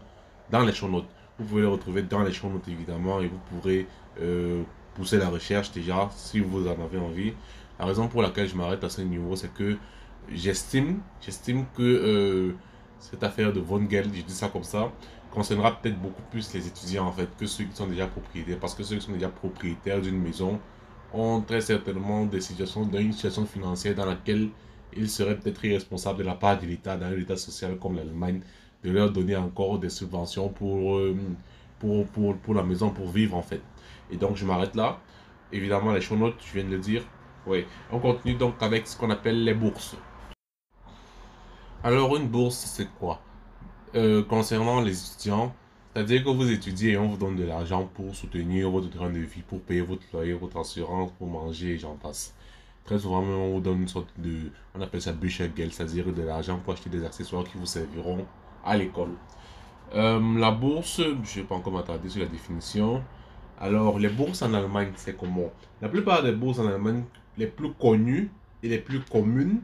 dans 0.50 0.64
les 0.64 0.74
show 0.74 0.90
notes. 0.90 1.08
Vous 1.40 1.46
pouvez 1.46 1.62
les 1.62 1.68
retrouver 1.68 2.04
dans 2.04 2.22
les 2.22 2.34
show 2.34 2.50
notes 2.50 2.68
évidemment 2.68 3.22
et 3.22 3.28
vous 3.28 3.40
pourrez 3.50 3.88
euh, 4.20 4.64
pousser 4.96 5.18
la 5.18 5.30
recherche 5.30 5.72
déjà 5.72 6.10
si 6.16 6.40
vous 6.40 6.68
en 6.68 6.84
avez 6.84 6.98
envie. 7.00 7.34
La 7.80 7.86
raison 7.86 8.08
pour 8.08 8.22
laquelle 8.22 8.48
je 8.48 8.56
m'arrête 8.56 8.84
à 8.84 8.90
ce 8.90 9.02
niveau, 9.02 9.36
c'est 9.36 9.54
que 9.54 9.78
j'estime, 10.30 11.00
j'estime 11.22 11.66
que 11.76 11.82
euh, 11.82 12.56
cette 13.00 13.24
affaire 13.24 13.54
de 13.54 13.60
Vongel, 13.60 14.06
je 14.14 14.22
dis 14.22 14.34
ça 14.34 14.50
comme 14.50 14.64
ça, 14.64 14.92
concernera 15.32 15.80
peut-être 15.80 16.00
beaucoup 16.00 16.22
plus 16.30 16.54
les 16.54 16.68
étudiants 16.68 17.08
en 17.08 17.12
fait 17.12 17.30
que 17.38 17.46
ceux 17.46 17.64
qui 17.64 17.76
sont 17.76 17.88
déjà 17.88 18.08
propriétaires. 18.08 18.60
Parce 18.60 18.76
que 18.76 18.84
ceux 18.84 18.98
qui 18.98 19.06
sont 19.06 19.14
déjà 19.14 19.30
propriétaires 19.30 20.02
d'une 20.02 20.20
maison, 20.22 20.60
ont 21.14 21.42
très 21.42 21.62
certainement 21.62 22.26
des 22.26 22.42
situations, 22.42 22.90
une 22.94 23.14
situation 23.14 23.46
financière 23.46 23.96
dans 23.96 24.06
laquelle 24.06 24.50
il 24.96 25.10
serait 25.10 25.38
peut-être 25.38 25.64
irresponsable 25.66 26.20
de 26.20 26.24
la 26.24 26.36
part 26.36 26.60
de 26.60 26.66
l'État, 26.66 26.98
dans 26.98 27.08
un 27.08 27.18
État 27.18 27.38
social 27.38 27.78
comme 27.78 27.96
l'Allemagne, 27.96 28.42
de 28.84 28.92
leur 28.92 29.12
donner 29.12 29.36
encore 29.36 29.80
des 29.80 29.90
subventions 29.90 30.50
pour, 30.50 30.98
euh, 30.98 31.16
pour, 31.80 32.06
pour, 32.08 32.36
pour, 32.38 32.54
la 32.54 32.64
maison, 32.64 32.90
pour 32.90 33.10
vivre 33.10 33.36
en 33.36 33.42
fait. 33.42 33.62
Et 34.12 34.18
donc 34.18 34.36
je 34.36 34.46
m'arrête 34.46 34.76
là. 34.76 35.00
Évidemment, 35.52 35.92
les 35.92 36.02
show 36.02 36.16
notes, 36.16 36.36
je 36.46 36.54
viens 36.54 36.64
de 36.64 36.70
le 36.76 36.80
dire. 36.80 37.04
Oui. 37.46 37.66
On 37.92 38.00
continue 38.00 38.36
donc 38.36 38.56
avec 38.62 38.88
ce 38.88 38.98
qu'on 38.98 39.10
appelle 39.10 39.44
les 39.44 39.54
bourses. 39.54 39.96
Alors, 41.84 42.16
une 42.16 42.28
bourse, 42.28 42.58
c'est 42.58 42.88
quoi? 43.00 43.22
Euh, 43.96 44.24
Concernant 44.24 44.82
les 44.82 45.14
étudiants, 45.14 45.54
c'est-à-dire 45.94 46.24
que 46.24 46.30
vous 46.30 46.50
étudiez 46.52 46.92
et 46.92 46.98
on 46.98 47.08
vous 47.08 47.18
donne 47.18 47.36
de 47.36 47.44
l'argent 47.44 47.90
pour 47.94 48.16
soutenir 48.16 48.70
votre 48.70 48.90
train 48.90 49.10
de 49.10 49.20
vie, 49.20 49.42
pour 49.42 49.60
payer 49.62 49.82
votre 49.82 50.04
loyer, 50.14 50.34
votre 50.34 50.58
assurance, 50.58 51.12
pour 51.18 51.28
manger 51.28 51.72
et 51.74 51.78
j'en 51.78 51.96
passe. 51.96 52.34
Très 52.86 53.00
souvent, 53.00 53.22
on 53.22 53.54
vous 53.54 53.62
donne 53.62 53.82
une 53.82 53.88
sorte 53.88 54.10
de. 54.18 54.52
On 54.74 54.82
appelle 54.82 55.02
ça 55.02 55.12
budget 55.12 55.52
c'est-à-dire 55.56 56.12
de 56.12 56.22
l'argent 56.22 56.60
pour 56.60 56.74
acheter 56.74 56.90
des 56.90 57.06
accessoires 57.06 57.44
qui 57.44 57.58
vous 57.58 57.66
serviront 57.66 58.26
à 58.66 58.78
l'école. 58.78 59.12
Euh, 59.94 60.40
la 60.40 60.52
bourse, 60.52 60.98
je 60.98 61.10
ne 61.10 61.24
vais 61.24 61.44
pas 61.44 61.56
encore 61.56 61.74
m'attarder 61.74 62.10
sur 62.10 62.22
la 62.22 62.28
définition. 62.28 63.04
Alors, 63.60 64.00
les 64.00 64.10
bourses 64.10 64.42
en 64.42 64.54
Allemagne, 64.54 64.92
c'est 64.96 65.16
comment? 65.16 65.52
La 65.82 65.90
plupart 65.90 66.24
des 66.24 66.32
bourses 66.32 66.60
en 66.60 66.68
Allemagne, 66.68 67.04
les 67.38 67.48
plus 67.48 67.74
connues 67.74 68.32
et 68.64 68.70
les 68.70 68.80
plus 68.80 69.02
communes, 69.02 69.60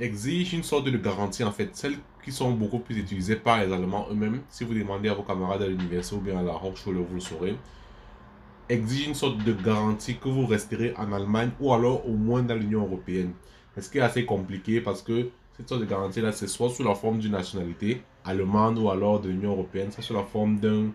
exigent 0.00 0.56
une 0.56 0.62
sorte 0.62 0.86
de 0.86 0.96
garantie 0.96 1.44
en 1.44 1.52
fait. 1.52 1.70
Celles 1.76 1.96
qui 2.24 2.32
sont 2.32 2.50
beaucoup 2.52 2.78
plus 2.78 2.98
utilisées 2.98 3.36
par 3.36 3.64
les 3.64 3.72
Allemands 3.72 4.06
eux-mêmes, 4.10 4.40
si 4.48 4.64
vous 4.64 4.74
demandez 4.74 5.08
à 5.08 5.14
vos 5.14 5.22
camarades 5.22 5.62
à 5.62 5.66
l'université 5.66 6.16
ou 6.16 6.20
bien 6.20 6.38
à 6.38 6.42
la 6.42 6.54
Hochschule, 6.54 6.96
vous 6.96 7.14
le 7.14 7.20
saurez, 7.20 7.56
exigent 8.68 9.08
une 9.08 9.14
sorte 9.14 9.38
de 9.44 9.52
garantie 9.52 10.16
que 10.16 10.28
vous 10.28 10.46
resterez 10.46 10.94
en 10.96 11.12
Allemagne 11.12 11.50
ou 11.60 11.72
alors 11.72 12.08
au 12.08 12.12
moins 12.12 12.42
dans 12.42 12.54
l'Union 12.54 12.82
Européenne. 12.82 13.32
Ce 13.78 13.88
qui 13.88 13.98
est 13.98 14.02
assez 14.02 14.24
compliqué 14.24 14.80
parce 14.80 15.02
que 15.02 15.30
cette 15.56 15.68
sorte 15.68 15.80
de 15.80 15.86
garantie-là, 15.86 16.32
c'est 16.32 16.48
soit 16.48 16.70
sous 16.70 16.82
la 16.82 16.94
forme 16.94 17.18
d'une 17.18 17.32
nationalité 17.32 18.02
allemande 18.24 18.78
ou 18.78 18.90
alors 18.90 19.20
de 19.20 19.28
l'Union 19.28 19.52
Européenne, 19.52 19.90
soit 19.90 20.02
sous 20.02 20.14
la 20.14 20.22
forme 20.22 20.58
d'un 20.58 20.86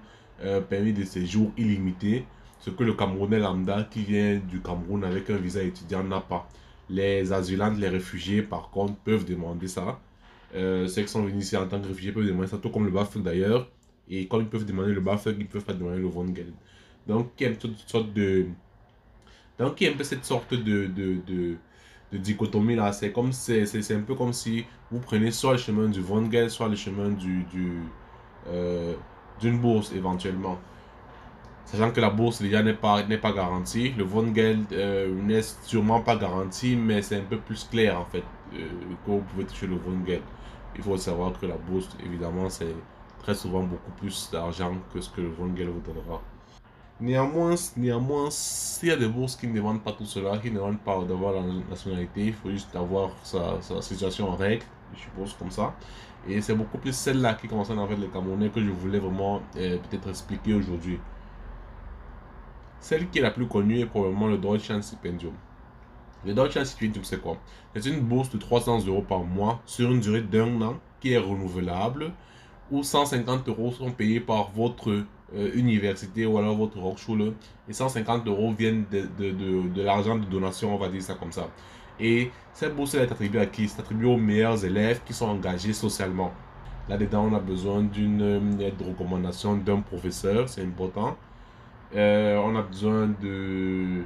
euh, 0.44 0.62
permis 0.62 0.94
de 0.94 1.04
séjour 1.04 1.52
illimité, 1.58 2.26
ce 2.60 2.70
que 2.70 2.84
le 2.84 2.94
Camerounais 2.94 3.40
lambda 3.40 3.88
qui 3.90 4.04
vient 4.04 4.38
du 4.38 4.62
Cameroun 4.62 5.04
avec 5.04 5.30
un 5.30 5.38
visa 5.38 5.62
étudiant 5.62 6.04
n'a 6.04 6.20
pas. 6.20 6.50
Les 6.90 7.34
asylantes, 7.34 7.78
les 7.78 7.90
réfugiés, 7.90 8.42
par 8.44 8.70
contre, 8.70 8.96
peuvent 8.96 9.26
demander 9.26 9.68
ça. 9.68 10.00
Euh, 10.56 10.88
ceux 10.88 11.02
qui 11.04 11.08
sont 11.10 11.24
venus 11.24 11.46
ici 11.46 11.58
en 11.58 11.68
tant 11.68 11.82
que 11.82 11.88
réfugiés 11.88 12.12
peuvent 12.12 12.26
demander 12.26 12.48
ça, 12.48 12.58
tout 12.58 12.70
comme 12.70 12.86
le 12.86 12.92
BAföG 12.92 13.24
d'ailleurs. 13.24 13.70
Et 14.10 14.28
comme 14.28 14.42
ils 14.42 14.50
peuvent 14.50 14.66
demander 14.66 14.94
le 14.94 15.02
BAföG, 15.02 15.36
ils 15.40 15.44
ne 15.44 15.48
peuvent 15.48 15.66
pas 15.66 15.74
demander 15.74 16.00
le 16.00 16.10
Geld. 16.36 16.54
Donc, 17.08 17.32
il 17.40 17.44
y 17.44 17.46
a 17.48 17.50
une 17.52 17.76
sorte 17.88 18.14
de. 18.14 18.48
Donc, 19.60 19.80
il 19.82 19.86
y 19.86 19.88
a 19.88 19.94
un 19.94 19.98
peu 19.98 20.04
cette 20.04 20.26
sorte 20.26 20.54
de, 20.54 20.88
de, 20.88 21.16
de, 21.26 21.58
de 22.12 22.18
dichotomie 22.18 22.76
là. 22.76 22.92
C'est 22.94 23.12
comme 23.12 23.32
c'est, 23.32 23.66
c'est, 23.66 23.96
un 23.96 24.02
peu 24.02 24.16
comme 24.16 24.34
si 24.34 24.66
vous 24.92 25.00
prenez 25.00 25.32
soit 25.32 25.54
le 25.54 25.58
chemin 25.58 25.90
du 25.90 26.02
Vongel, 26.02 26.50
soit 26.50 26.68
le 26.70 26.76
chemin 26.76 27.10
du, 27.10 27.44
du, 27.46 27.92
euh, 28.48 28.96
d'une 29.40 29.60
bourse 29.60 29.92
éventuellement. 29.94 30.60
Sachant 31.66 31.92
que 31.92 32.00
la 32.00 32.10
bourse 32.12 32.42
déjà 32.42 32.62
n'est 32.62 32.74
pas, 32.74 33.04
n'est 33.04 33.18
pas 33.18 33.34
garantie. 33.34 33.92
Le 33.98 34.04
Vongel 34.04 34.60
euh, 34.72 35.14
n'est 35.22 35.42
sûrement 35.42 36.02
pas 36.02 36.16
garanti, 36.16 36.76
mais 36.76 37.02
c'est 37.02 37.18
un 37.18 37.24
peu 37.24 37.38
plus 37.38 37.64
clair 37.66 38.00
en 38.00 38.06
fait 38.06 38.24
euh, 38.54 38.68
que 39.06 39.12
vous 39.12 39.22
pouvez 39.22 39.46
toucher 39.46 39.68
le 39.68 39.76
Vongel. 39.76 40.22
Il 40.76 40.84
faut 40.84 40.98
savoir 40.98 41.34
que 41.40 41.46
la 41.46 41.58
bourse, 41.58 41.90
évidemment, 42.06 42.50
c'est 42.50 42.76
très 43.20 43.34
souvent 43.34 43.64
beaucoup 43.64 43.92
plus 43.98 44.30
d'argent 44.32 44.76
que 44.94 45.02
ce 45.02 45.10
que 45.10 45.22
le 45.22 45.30
Vongel 45.30 45.70
vous 45.70 45.82
donnera. 45.82 46.22
Néanmoins, 47.00 47.56
néanmoins, 47.76 48.30
s'il 48.30 48.90
y 48.90 48.92
a 48.92 48.96
des 48.96 49.08
bourses 49.08 49.36
qui 49.36 49.48
ne 49.48 49.56
demandent 49.56 49.84
pas 49.84 49.92
tout 49.92 50.06
cela, 50.06 50.38
qui 50.38 50.50
ne 50.50 50.56
demandent 50.56 50.80
pas 50.80 51.04
d'avoir 51.04 51.34
la 51.34 51.42
nationalité, 51.70 52.28
il 52.28 52.34
faut 52.34 52.52
juste 52.52 52.74
avoir 52.76 53.12
sa, 53.24 53.60
sa 53.62 53.82
situation 53.82 54.30
en 54.30 54.36
règle, 54.36 54.64
je 54.94 55.02
suppose 55.02 55.34
comme 55.34 55.52
ça. 55.52 55.76
Et 56.28 56.42
c'est 56.42 56.56
beaucoup 56.56 56.78
plus 56.78 56.96
celle-là 56.96 57.34
qui 57.36 57.48
concerne 57.48 57.80
en 57.80 57.88
fait 57.88 57.98
les 57.98 58.08
Camerounais 58.08 58.50
que 58.50 58.62
je 58.64 58.72
voulais 58.72 59.00
vraiment 59.00 59.42
euh, 59.58 59.78
peut-être 59.78 60.10
expliquer 60.10 60.54
aujourd'hui. 60.54 61.00
Celle 62.80 63.10
qui 63.10 63.20
est 63.20 63.22
la 63.22 63.32
plus 63.32 63.48
connue 63.48 63.80
est 63.80 63.86
probablement 63.86 64.28
le 64.28 64.38
Deutschland 64.38 64.82
Stipendium. 64.82 65.34
Le 66.24 66.34
Deutschland 66.34 66.66
Stipendium, 66.66 67.04
c'est 67.06 67.22
quoi? 67.22 67.42
C'est 67.76 67.86
une 67.90 68.02
bourse 68.02 68.30
de 68.30 68.38
300 68.38 68.86
euros 68.88 69.04
par 69.04 69.24
mois 69.24 69.62
sur 69.66 69.92
une 69.92 70.00
durée 70.02 70.22
d'un 70.24 70.62
an 70.62 70.82
qui 71.00 71.14
est 71.14 71.18
renouvelable, 71.18 72.14
où 72.70 72.84
150 72.84 73.48
euros 73.50 73.72
sont 73.72 73.92
payés 73.94 74.20
par 74.22 74.52
votre 74.52 75.06
euh, 75.34 75.52
université 75.56 76.26
ou 76.26 76.38
alors 76.38 76.56
votre 76.58 76.78
Hochschule 76.84 77.36
et 77.68 77.74
150 77.74 78.28
euros 78.28 78.54
viennent 78.54 78.88
de, 78.90 79.02
de, 79.08 79.32
de, 79.32 79.70
de 79.70 79.82
l'argent 79.82 80.18
de 80.18 80.26
donation, 80.26 80.74
on 80.76 80.78
va 80.78 80.90
dire 80.90 81.02
ça 81.04 81.16
comme 81.16 81.32
ça. 81.32 81.54
Et 82.00 82.32
cette 82.54 82.76
bourse 82.76 82.96
est 82.96 83.02
attribuée 83.02 83.40
à 83.42 83.46
qui? 83.48 83.68
C'est 83.70 83.80
attribuée 83.80 84.08
aux 84.08 84.18
meilleurs 84.18 84.64
élèves 84.66 85.04
qui 85.04 85.14
sont 85.14 85.28
engagés 85.28 85.74
socialement. 85.74 86.34
Là-dedans, 86.88 87.26
on 87.32 87.34
a 87.36 87.40
besoin 87.40 87.84
d'une 87.84 88.22
euh, 88.22 88.72
recommandation 88.80 89.58
d'un 89.58 89.82
professeur, 89.82 90.50
c'est 90.50 90.64
important. 90.64 91.18
Euh, 91.96 92.38
on 92.38 92.56
a 92.56 92.62
besoin 92.62 93.08
de. 93.22 94.04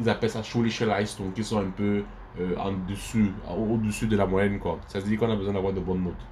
Ils 0.00 0.08
appellent 0.08 0.30
ça 0.30 0.42
schulische 0.42 0.82
Leistung, 0.82 1.32
qui 1.32 1.44
sont 1.44 1.58
un 1.58 1.70
peu 1.70 2.04
en 2.56 2.72
dessus, 2.88 3.30
au-dessus 3.48 4.06
de 4.06 4.16
la 4.16 4.26
moyenne, 4.26 4.58
quoi. 4.58 4.78
Ça 4.86 5.00
veut 5.00 5.08
dire 5.08 5.18
qu'on 5.18 5.30
a 5.30 5.36
besoin 5.36 5.52
d'avoir 5.52 5.72
de 5.74 5.80
bonnes 5.80 6.04
notes. 6.04 6.26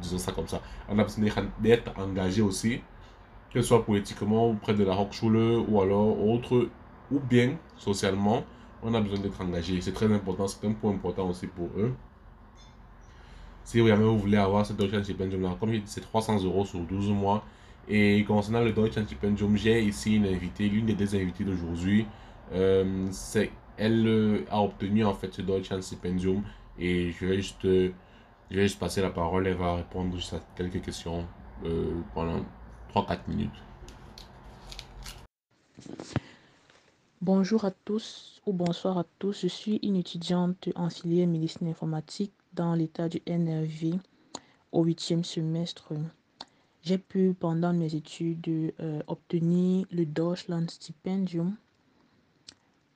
Disons 0.00 0.18
ça 0.18 0.32
comme 0.32 0.46
ça. 0.46 0.60
On 0.88 0.98
a 0.98 1.02
besoin 1.02 1.24
d'être 1.60 1.92
engagé 1.98 2.42
aussi 2.42 2.80
que 3.56 3.62
ce 3.62 3.68
soit 3.68 3.86
politiquement 3.86 4.50
auprès 4.50 4.74
de 4.74 4.84
la 4.84 4.92
Hochschule 5.00 5.64
ou 5.66 5.80
alors 5.80 6.22
autre, 6.28 6.68
ou 7.10 7.20
bien 7.20 7.56
socialement, 7.76 8.44
on 8.82 8.92
a 8.92 9.00
besoin 9.00 9.18
d'être 9.18 9.40
engagé. 9.40 9.80
C'est 9.80 9.92
très 9.92 10.12
important, 10.12 10.46
c'est 10.46 10.66
un 10.66 10.72
point 10.72 10.92
important 10.92 11.30
aussi 11.30 11.46
pour 11.46 11.70
eux. 11.78 11.94
Si 13.64 13.78
jamais 13.78 14.04
vous 14.04 14.18
voulez 14.18 14.36
avoir 14.36 14.66
ce 14.66 14.74
Deutschland 14.74 15.02
Stipendium, 15.02 15.56
comme 15.58 15.72
j'ai 15.72 15.78
dit, 15.78 15.86
c'est 15.86 16.02
300 16.02 16.44
euros 16.44 16.64
sur 16.66 16.80
12 16.80 17.10
mois. 17.10 17.44
Et 17.88 18.24
concernant 18.24 18.62
le 18.62 18.72
Deutschland 18.72 19.04
Stipendium, 19.04 19.56
j'ai 19.56 19.82
ici 19.82 20.16
une 20.16 20.26
invitée, 20.26 20.68
l'une 20.68 20.86
des 20.86 20.94
deux 20.94 21.14
invitées 21.14 21.44
d'aujourd'hui. 21.44 22.06
Euh, 22.52 23.08
elle 23.76 24.06
euh, 24.06 24.44
a 24.50 24.60
obtenu 24.60 25.04
en 25.04 25.14
fait 25.14 25.32
ce 25.32 25.42
Deutschland 25.42 25.82
Stipendium 25.82 26.42
et 26.78 27.12
je 27.12 27.26
vais 27.26 27.36
juste, 27.36 27.62
je 27.62 27.92
vais 28.50 28.62
juste 28.62 28.78
passer 28.78 29.02
la 29.02 29.10
parole. 29.10 29.46
Elle 29.46 29.56
va 29.56 29.76
répondre 29.76 30.16
à 30.32 30.36
quelques 30.56 30.82
questions 30.82 31.26
euh, 31.64 32.00
pendant 32.14 32.44
3-4 32.94 33.18
minutes. 33.28 33.50
Bonjour 37.22 37.64
à 37.64 37.70
tous 37.70 38.40
ou 38.46 38.52
bonsoir 38.52 38.98
à 38.98 39.04
tous. 39.18 39.42
Je 39.42 39.48
suis 39.48 39.78
une 39.82 39.96
étudiante 39.96 40.68
en 40.74 40.90
filière 40.90 41.28
médecine 41.28 41.68
informatique 41.68 42.32
dans 42.52 42.74
l'état 42.74 43.08
du 43.08 43.22
NRV 43.26 43.94
au 44.72 44.84
huitième 44.84 45.24
semestre. 45.24 45.92
J'ai 46.86 46.98
pu 46.98 47.34
pendant 47.34 47.72
mes 47.72 47.94
études 47.94 48.48
euh, 48.48 49.02
obtenir 49.08 49.86
le 49.90 50.06
Deutschland 50.06 50.70
Stipendium. 50.70 51.56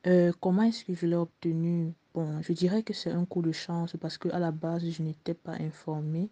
Euh, 0.06 0.32
comment 0.40 0.62
est-ce 0.62 0.84
que 0.84 0.94
je 0.94 1.06
l'ai 1.06 1.16
obtenu? 1.16 1.92
Bon, 2.14 2.40
je 2.40 2.52
dirais 2.52 2.82
que 2.82 2.94
c'est 2.94 3.10
un 3.10 3.24
coup 3.24 3.42
de 3.42 3.52
chance 3.52 3.96
parce 4.00 4.16
que 4.16 4.28
à 4.28 4.38
la 4.38 4.52
base 4.52 4.88
je 4.88 5.02
n'étais 5.02 5.34
pas 5.34 5.54
informée 5.54 6.30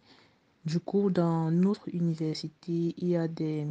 du 0.64 0.80
coup, 0.80 1.10
dans 1.10 1.50
notre 1.50 1.88
université, 1.94 2.94
il 2.98 3.08
y 3.08 3.16
a 3.16 3.26
des, 3.26 3.66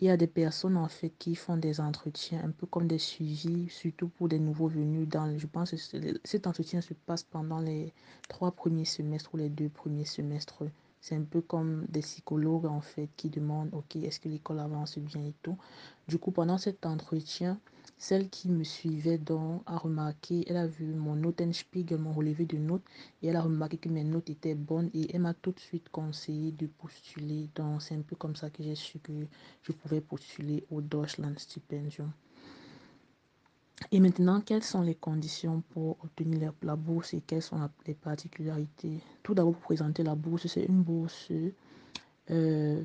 il 0.00 0.06
y 0.06 0.10
a 0.10 0.16
des 0.16 0.26
personnes 0.26 0.76
en 0.76 0.88
fait 0.88 1.12
qui 1.18 1.34
font 1.34 1.56
des 1.56 1.80
entretiens, 1.80 2.42
un 2.42 2.50
peu 2.50 2.66
comme 2.66 2.86
des 2.86 2.98
suivis, 2.98 3.68
surtout 3.68 4.08
pour 4.08 4.28
des 4.28 4.38
nouveaux 4.38 4.68
venus. 4.68 5.06
Dans, 5.08 5.38
je 5.38 5.46
pense 5.46 5.70
que 5.72 5.76
cet 6.24 6.46
entretien 6.46 6.80
se 6.80 6.94
passe 6.94 7.22
pendant 7.22 7.60
les 7.60 7.92
trois 8.28 8.50
premiers 8.50 8.84
semestres 8.84 9.34
ou 9.34 9.36
les 9.36 9.50
deux 9.50 9.68
premiers 9.68 10.06
semestres. 10.06 10.64
C'est 11.08 11.14
un 11.14 11.22
peu 11.22 11.40
comme 11.40 11.86
des 11.88 12.00
psychologues 12.00 12.66
en 12.66 12.80
fait 12.80 13.08
qui 13.16 13.30
demandent, 13.30 13.72
ok, 13.72 13.94
est-ce 13.94 14.18
que 14.18 14.28
l'école 14.28 14.58
avance 14.58 14.98
bien 14.98 15.22
et 15.22 15.34
tout. 15.40 15.56
Du 16.08 16.18
coup, 16.18 16.32
pendant 16.32 16.58
cet 16.58 16.84
entretien, 16.84 17.60
celle 17.96 18.28
qui 18.28 18.48
me 18.48 18.64
suivait 18.64 19.16
donc 19.16 19.62
a 19.66 19.78
remarqué, 19.78 20.44
elle 20.48 20.56
a 20.56 20.66
vu 20.66 20.86
mon 20.94 21.14
Notenspiegel, 21.14 22.00
mon 22.00 22.12
relevé 22.12 22.44
de 22.44 22.58
notes, 22.58 22.82
et 23.22 23.28
elle 23.28 23.36
a 23.36 23.42
remarqué 23.42 23.76
que 23.76 23.88
mes 23.88 24.02
notes 24.02 24.30
étaient 24.30 24.56
bonnes 24.56 24.90
et 24.94 25.14
elle 25.14 25.20
m'a 25.20 25.34
tout 25.34 25.52
de 25.52 25.60
suite 25.60 25.88
conseillé 25.90 26.50
de 26.50 26.66
postuler. 26.66 27.50
Donc 27.54 27.82
c'est 27.82 27.94
un 27.94 28.02
peu 28.02 28.16
comme 28.16 28.34
ça 28.34 28.50
que 28.50 28.64
j'ai 28.64 28.74
su 28.74 28.98
que 28.98 29.12
je 29.62 29.70
pouvais 29.70 30.00
postuler 30.00 30.66
au 30.72 30.80
Deutschland 30.80 31.38
Stipendium. 31.38 32.10
Et 33.92 34.00
maintenant, 34.00 34.40
quelles 34.40 34.64
sont 34.64 34.80
les 34.80 34.94
conditions 34.94 35.62
pour 35.70 35.98
obtenir 36.02 36.52
la, 36.62 36.76
bourse 36.76 37.12
et 37.14 37.20
quelles 37.20 37.42
sont 37.42 37.68
les 37.86 37.94
particularités? 37.94 39.00
Tout 39.22 39.34
d'abord, 39.34 39.52
pour 39.52 39.62
présenter 39.62 40.02
la 40.02 40.14
bourse, 40.14 40.46
c'est 40.46 40.64
une 40.64 40.82
bourse. 40.82 41.30
Euh, 42.30 42.82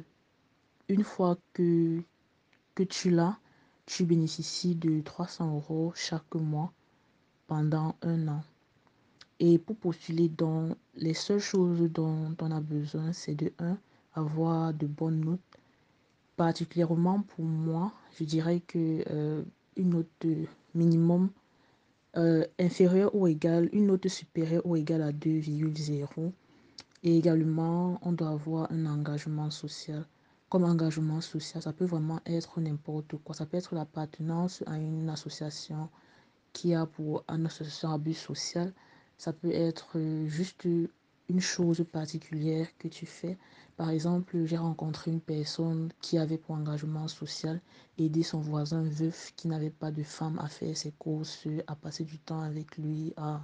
une 0.89 1.03
fois 1.03 1.37
que, 1.53 2.01
que 2.75 2.83
tu 2.83 3.09
l'as, 3.09 3.37
tu 3.85 4.03
bénéficies 4.03 4.75
de 4.75 5.01
300 5.01 5.55
euros 5.55 5.93
chaque 5.95 6.35
mois 6.35 6.71
pendant 7.47 7.95
un 8.01 8.27
an. 8.27 8.43
Et 9.39 9.57
pour 9.57 9.75
postuler, 9.77 10.29
dans 10.29 10.75
les 10.95 11.13
seules 11.13 11.39
choses 11.39 11.81
dont 11.91 12.35
on 12.39 12.51
a 12.51 12.61
besoin, 12.61 13.11
c'est 13.13 13.33
de 13.33 13.51
1. 13.59 13.77
avoir 14.13 14.73
de 14.73 14.85
bonnes 14.85 15.21
notes. 15.21 15.39
Particulièrement 16.35 17.21
pour 17.21 17.45
moi, 17.45 17.93
je 18.19 18.23
dirais 18.23 18.59
que 18.59 19.03
euh, 19.09 19.43
une 19.77 19.89
note 19.89 20.27
minimum 20.73 21.29
euh, 22.17 22.45
inférieure 22.59 23.13
ou 23.15 23.27
égale, 23.27 23.69
une 23.73 23.87
note 23.87 24.07
supérieure 24.07 24.65
ou 24.65 24.75
égale 24.75 25.01
à 25.01 25.11
2,0. 25.11 26.31
Et 27.03 27.17
également, 27.17 27.99
on 28.03 28.11
doit 28.11 28.29
avoir 28.29 28.71
un 28.71 28.85
engagement 28.85 29.49
social 29.49 30.05
comme 30.51 30.65
engagement 30.65 31.21
social, 31.21 31.63
ça 31.63 31.71
peut 31.71 31.85
vraiment 31.85 32.19
être 32.25 32.59
n'importe 32.59 33.15
quoi. 33.23 33.33
Ça 33.33 33.45
peut 33.45 33.55
être 33.55 33.73
l'appartenance 33.73 34.63
à 34.67 34.77
une 34.77 35.09
association 35.09 35.87
qui 36.51 36.73
a 36.73 36.85
pour 36.85 37.23
une 37.29 37.45
association 37.45 37.93
à 37.93 37.97
but 37.97 38.13
social. 38.13 38.73
Ça 39.17 39.31
peut 39.31 39.53
être 39.53 39.97
juste 40.25 40.67
une 41.31 41.39
chose 41.39 41.85
particulière 41.91 42.67
que 42.77 42.87
tu 42.87 43.05
fais. 43.05 43.37
Par 43.77 43.89
exemple, 43.89 44.45
j'ai 44.45 44.57
rencontré 44.57 45.11
une 45.11 45.21
personne 45.21 45.89
qui 46.01 46.17
avait 46.17 46.37
pour 46.37 46.55
engagement 46.55 47.07
social 47.07 47.59
aider 47.97 48.23
son 48.23 48.39
voisin 48.39 48.83
veuf 48.83 49.33
qui 49.35 49.47
n'avait 49.47 49.69
pas 49.69 49.91
de 49.91 50.03
femme 50.03 50.39
à 50.39 50.47
faire 50.47 50.75
ses 50.75 50.91
courses, 50.91 51.47
à 51.67 51.75
passer 51.75 52.03
du 52.03 52.19
temps 52.19 52.41
avec 52.41 52.77
lui, 52.77 53.13
à 53.17 53.41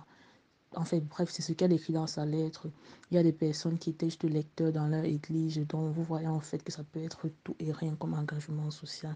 en 0.76 0.84
fait, 0.84 1.00
bref, 1.00 1.30
c'est 1.32 1.42
ce 1.42 1.54
qu'elle 1.54 1.72
écrit 1.72 1.94
dans 1.94 2.08
sa 2.08 2.26
lettre. 2.26 2.68
Il 3.10 3.16
y 3.16 3.18
a 3.18 3.24
des 3.24 3.32
personnes 3.32 3.78
qui 3.78 3.92
étaient 3.92 4.08
juste 4.08 4.24
lecteurs 4.24 4.72
dans 4.74 4.88
leur 4.88 5.06
église, 5.06 5.66
donc 5.68 5.94
vous 5.94 6.04
voyez 6.04 6.28
en 6.28 6.42
fait 6.42 6.64
que 6.64 6.72
ça 6.72 6.84
peut 6.84 7.02
être 7.02 7.30
tout 7.44 7.56
et 7.60 7.72
rien 7.72 7.96
comme 7.96 8.14
engagement 8.14 8.70
social. 8.70 9.16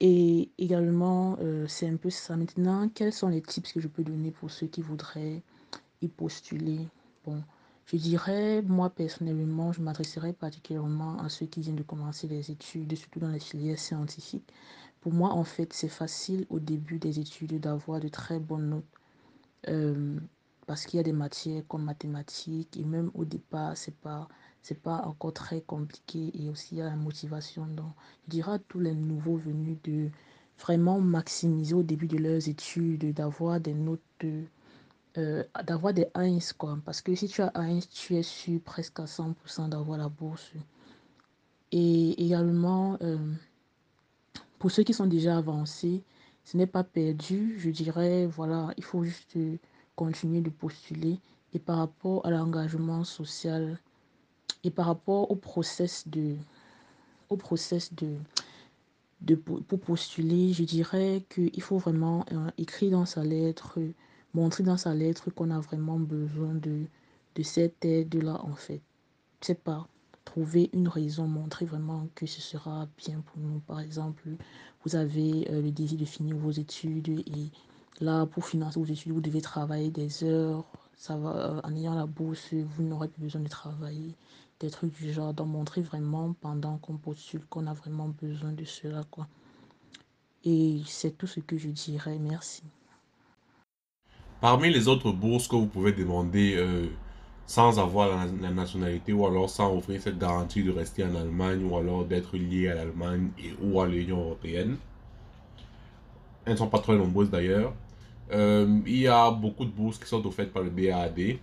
Et 0.00 0.50
également, 0.58 1.36
euh, 1.40 1.66
c'est 1.68 1.88
un 1.88 1.96
peu 1.96 2.10
ça. 2.10 2.36
Maintenant, 2.36 2.88
quels 2.88 3.12
sont 3.12 3.28
les 3.28 3.42
tips 3.42 3.72
que 3.72 3.80
je 3.80 3.88
peux 3.88 4.02
donner 4.02 4.30
pour 4.30 4.50
ceux 4.50 4.66
qui 4.66 4.82
voudraient 4.82 5.42
y 6.00 6.08
postuler? 6.08 6.88
Bon, 7.24 7.42
je 7.92 7.96
dirais, 7.96 8.62
moi 8.62 8.90
personnellement, 8.90 9.72
je 9.72 9.80
m'adresserais 9.82 10.32
particulièrement 10.32 11.18
à 11.20 11.28
ceux 11.28 11.46
qui 11.46 11.60
viennent 11.60 11.76
de 11.76 11.82
commencer 11.82 12.28
les 12.28 12.50
études, 12.50 12.94
surtout 12.96 13.20
dans 13.20 13.30
les 13.30 13.40
filières 13.40 13.78
scientifiques. 13.78 14.52
Pour 15.00 15.12
moi, 15.12 15.30
en 15.30 15.44
fait, 15.44 15.72
c'est 15.72 15.88
facile 15.88 16.46
au 16.50 16.60
début 16.60 16.98
des 16.98 17.18
études 17.20 17.58
d'avoir 17.60 18.00
de 18.00 18.08
très 18.08 18.38
bonnes 18.38 18.70
notes. 18.70 18.84
Euh, 19.68 20.18
parce 20.66 20.86
qu'il 20.86 20.98
y 20.98 21.00
a 21.00 21.04
des 21.04 21.12
matières 21.12 21.62
comme 21.68 21.84
mathématiques 21.84 22.76
et 22.76 22.84
même 22.84 23.10
au 23.14 23.24
départ, 23.24 23.76
c'est 23.76 23.96
pas 23.96 24.28
pas 24.82 25.02
encore 25.04 25.32
très 25.32 25.62
compliqué 25.62 26.30
et 26.34 26.48
aussi 26.48 26.76
il 26.76 26.78
y 26.78 26.82
a 26.82 26.86
la 26.86 26.96
motivation. 26.96 27.66
Donc, 27.66 27.92
je 28.26 28.30
dirais 28.30 28.52
à 28.52 28.58
tous 28.58 28.78
les 28.78 28.94
nouveaux 28.94 29.36
venus 29.36 29.78
de 29.84 30.10
vraiment 30.60 31.00
maximiser 31.00 31.74
au 31.74 31.82
début 31.82 32.06
de 32.06 32.18
leurs 32.18 32.48
études, 32.48 33.12
d'avoir 33.14 33.60
des 33.60 33.74
notes, 33.74 34.00
euh, 35.18 35.42
d'avoir 35.64 35.92
des 35.92 36.06
1 36.14 36.38
quoi. 36.56 36.78
Parce 36.84 37.00
que 37.00 37.14
si 37.14 37.28
tu 37.28 37.42
as 37.42 37.50
1, 37.54 37.80
tu 37.90 38.16
es 38.16 38.22
sûr 38.22 38.60
presque 38.64 39.00
à 39.00 39.04
100% 39.04 39.68
d'avoir 39.68 39.98
la 39.98 40.08
bourse. 40.08 40.52
Et 41.72 42.24
également, 42.24 42.96
euh, 43.02 43.18
pour 44.58 44.70
ceux 44.70 44.82
qui 44.82 44.94
sont 44.94 45.06
déjà 45.06 45.36
avancés, 45.38 46.02
ce 46.44 46.56
n'est 46.56 46.66
pas 46.66 46.84
perdu. 46.84 47.56
Je 47.58 47.70
dirais, 47.70 48.26
voilà, 48.26 48.72
il 48.76 48.84
faut 48.84 49.04
juste 49.04 49.36
continuer 49.96 50.40
de 50.40 50.50
postuler. 50.50 51.18
Et 51.54 51.58
par 51.58 51.78
rapport 51.78 52.24
à 52.24 52.30
l'engagement 52.30 53.04
social 53.04 53.78
et 54.62 54.70
par 54.70 54.86
rapport 54.86 55.30
au 55.30 55.36
process 55.36 56.06
de, 56.06 56.36
au 57.28 57.36
process 57.36 57.92
de, 57.94 58.16
de 59.22 59.34
pour 59.34 59.80
postuler, 59.80 60.52
je 60.52 60.62
dirais 60.64 61.24
qu'il 61.28 61.62
faut 61.62 61.78
vraiment 61.78 62.24
euh, 62.32 62.50
écrire 62.58 62.92
dans 62.92 63.06
sa 63.06 63.24
lettre, 63.24 63.78
montrer 64.34 64.62
dans 64.62 64.76
sa 64.76 64.94
lettre 64.94 65.30
qu'on 65.30 65.50
a 65.50 65.60
vraiment 65.60 65.98
besoin 65.98 66.54
de, 66.54 66.86
de 67.34 67.42
cette 67.42 67.84
aide-là, 67.84 68.40
en 68.44 68.54
fait. 68.54 68.80
C'est 69.40 69.62
pas 69.62 69.88
trouver 70.24 70.70
une 70.72 70.88
raison, 70.88 71.26
montrer 71.26 71.64
vraiment 71.64 72.08
que 72.14 72.26
ce 72.26 72.40
sera 72.40 72.86
bien 72.96 73.20
pour 73.20 73.38
nous. 73.42 73.60
Par 73.60 73.80
exemple, 73.80 74.22
vous 74.84 74.96
avez 74.96 75.50
euh, 75.50 75.60
le 75.60 75.70
désir 75.70 75.98
de 75.98 76.04
finir 76.04 76.36
vos 76.36 76.50
études 76.50 77.08
et 77.08 77.50
là, 78.00 78.26
pour 78.26 78.46
financer 78.46 78.78
vos 78.78 78.86
études, 78.86 79.12
vous 79.12 79.20
devez 79.20 79.40
travailler 79.40 79.90
des 79.90 80.24
heures. 80.24 80.64
Ça 80.94 81.16
va, 81.16 81.30
euh, 81.30 81.60
en 81.64 81.74
ayant 81.74 81.94
la 81.94 82.06
bourse, 82.06 82.52
vous 82.52 82.82
n'aurez 82.82 83.08
plus 83.08 83.22
besoin 83.22 83.42
de 83.42 83.48
travailler, 83.48 84.14
des 84.60 84.70
trucs 84.70 84.94
du 84.94 85.12
genre. 85.12 85.34
Donc, 85.34 85.48
montrer 85.48 85.82
vraiment 85.82 86.34
pendant 86.40 86.78
qu'on 86.78 86.96
postule 86.96 87.44
qu'on 87.46 87.66
a 87.66 87.74
vraiment 87.74 88.08
besoin 88.08 88.52
de 88.52 88.64
cela, 88.64 89.04
quoi. 89.10 89.26
Et 90.44 90.82
c'est 90.86 91.16
tout 91.18 91.26
ce 91.26 91.40
que 91.40 91.58
je 91.58 91.68
dirais. 91.68 92.18
Merci. 92.18 92.62
Parmi 94.40 94.70
les 94.70 94.88
autres 94.88 95.12
bourses 95.12 95.48
que 95.48 95.56
vous 95.56 95.66
pouvez 95.66 95.92
demander 95.92 96.54
euh, 96.56 96.86
sans 97.46 97.78
avoir 97.78 98.26
la, 98.40 98.50
nationalité 98.50 99.12
ou 99.12 99.26
alors 99.26 99.50
sans 99.50 99.76
offrir 99.76 100.00
cette 100.00 100.18
garantie 100.18 100.62
de 100.62 100.70
rester 100.70 101.04
en 101.04 101.14
Allemagne 101.14 101.62
ou 101.62 101.76
alors 101.76 102.06
d'être 102.06 102.38
lié 102.38 102.68
à 102.68 102.76
l'Allemagne 102.76 103.28
et 103.38 103.52
ou 103.62 103.80
à 103.82 103.86
l'Union 103.86 104.20
européenne, 104.20 104.76
elles 106.46 106.54
ne 106.54 106.58
sont 106.58 106.68
pas 106.68 106.78
très 106.78 106.96
nombreuses 106.96 107.30
d'ailleurs. 107.30 107.74
Euh, 108.32 108.80
il 108.86 109.00
y 109.00 109.08
a 109.08 109.30
beaucoup 109.30 109.66
de 109.66 109.70
bourses 109.70 109.98
qui 109.98 110.08
sont 110.08 110.24
offertes 110.26 110.52
par 110.52 110.62
le 110.62 110.70
BAD. 110.70 111.38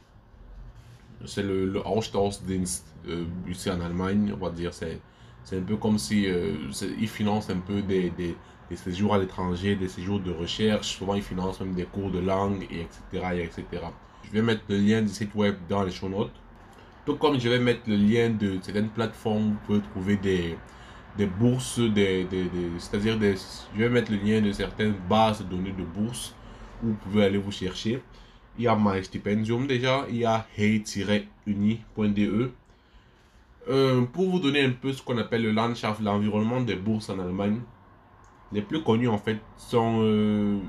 C'est 1.26 1.44
le, 1.44 1.66
le 1.66 1.82
euh, 1.86 3.26
ici 3.48 3.70
en 3.70 3.82
Allemagne, 3.82 4.34
on 4.34 4.44
va 4.44 4.50
dire. 4.50 4.74
C'est 4.74 5.00
un 5.54 5.62
peu 5.62 5.78
comme 5.78 6.00
si 6.00 6.28
ils 7.00 7.08
financent 7.08 7.50
un 7.50 7.60
peu 7.60 7.82
des 7.82 8.12
séjours 8.76 9.14
à 9.14 9.18
l'étranger, 9.18 9.76
des 9.76 9.88
séjours 9.88 10.20
de 10.20 10.32
recherche. 10.32 10.98
Souvent, 10.98 11.16
ils 11.16 11.24
financent 11.24 11.60
même 11.62 11.74
des 11.74 11.86
cours 11.86 12.12
de 12.12 12.20
langue, 12.20 12.68
et 12.70 12.82
etc., 12.82 13.26
et. 13.36 13.50
Je 14.24 14.32
vais 14.32 14.42
mettre 14.42 14.64
le 14.68 14.78
lien 14.78 15.02
du 15.02 15.08
site 15.08 15.34
web 15.36 15.56
dans 15.70 15.84
les 15.84 15.92
show 15.92 16.10
notes. 16.10 16.34
Tout 17.06 17.16
comme 17.16 17.40
je 17.40 17.48
vais 17.48 17.60
mettre 17.60 17.82
le 17.88 17.96
lien 17.96 18.30
de 18.30 18.60
certaines 18.62 18.90
plateformes 18.90 19.48
où 19.48 19.52
vous 19.52 19.60
pouvez 19.66 19.82
trouver 19.82 20.18
des, 20.18 20.58
des 21.18 21.26
bourses, 21.26 21.80
des, 21.80 22.26
des, 22.26 22.50
c'est-à-dire 22.78 23.18
des, 23.18 23.36
je 23.74 23.80
vais 23.80 23.90
mettre 23.90 24.12
le 24.12 24.18
lien 24.18 24.42
de 24.42 24.52
certaines 24.52 24.96
bases 25.10 25.40
de 25.40 25.46
données 25.46 25.72
de 25.72 25.84
bourses 25.84 26.36
où 26.84 26.88
vous 26.88 26.94
pouvez 26.96 27.24
aller 27.24 27.38
vous 27.38 27.52
chercher. 27.52 28.02
Il 28.58 28.66
y 28.66 28.68
a 28.68 28.76
MyStipendium 28.76 29.68
déjà, 29.68 30.06
il 30.10 30.18
y 30.18 30.26
a 30.26 30.46
hey-uni.de. 30.58 32.52
Euh, 33.70 34.02
pour 34.06 34.30
vous 34.30 34.40
donner 34.40 34.64
un 34.64 34.72
peu 34.72 34.94
ce 34.94 35.02
qu'on 35.02 35.18
appelle 35.18 35.44
le 35.44 35.52
Landschaft, 35.52 36.02
l'environnement 36.02 36.62
des 36.62 36.76
bourses 36.76 37.10
en 37.10 37.20
Allemagne, 37.20 37.60
les 38.52 38.62
plus 38.62 38.84
connus 38.84 39.08
en 39.10 39.18
fait 39.18 39.40
sont, 39.58 40.00
euh, 40.02 40.60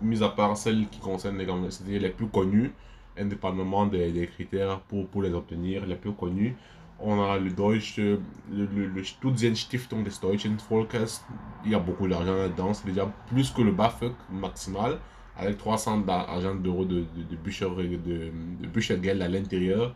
mis 0.00 0.22
à 0.22 0.28
part 0.28 0.56
celles 0.56 0.88
qui 0.88 0.98
concernent 1.00 1.38
les 1.38 1.44
grandes, 1.44 1.70
c'est-à-dire 1.70 2.00
les 2.00 2.10
plus 2.10 2.28
connus, 2.28 2.72
indépendamment 3.18 3.86
des, 3.86 4.26
critères 4.32 4.80
pour, 4.80 5.06
pour 5.08 5.22
les 5.22 5.32
obtenir, 5.32 5.86
les 5.86 5.96
plus 5.96 6.12
connus. 6.12 6.56
On 6.98 7.20
a 7.20 7.36
le 7.38 7.50
Deutsche, 7.50 7.98
le, 7.98 8.20
le, 8.50 8.86
le 8.86 9.04
Studienstiftung 9.04 10.04
des 10.04 10.10
Deutschen 10.22 10.56
Volkes, 10.70 11.20
il 11.64 11.72
y 11.72 11.74
a 11.74 11.78
beaucoup 11.80 12.06
d'argent 12.06 12.36
là-dedans, 12.36 12.74
c'est 12.74 12.86
déjà 12.86 13.06
plus 13.26 13.50
que 13.50 13.62
le 13.62 13.72
BAföG 13.72 14.12
maximal, 14.30 14.98
avec 15.36 15.58
300 15.58 16.06
agents 16.08 16.54
d'euros 16.54 16.84
de, 16.84 17.00
de, 17.00 17.22
de, 17.22 17.96
de, 17.96 18.66
de 18.66 19.22
à 19.22 19.28
l'intérieur, 19.28 19.94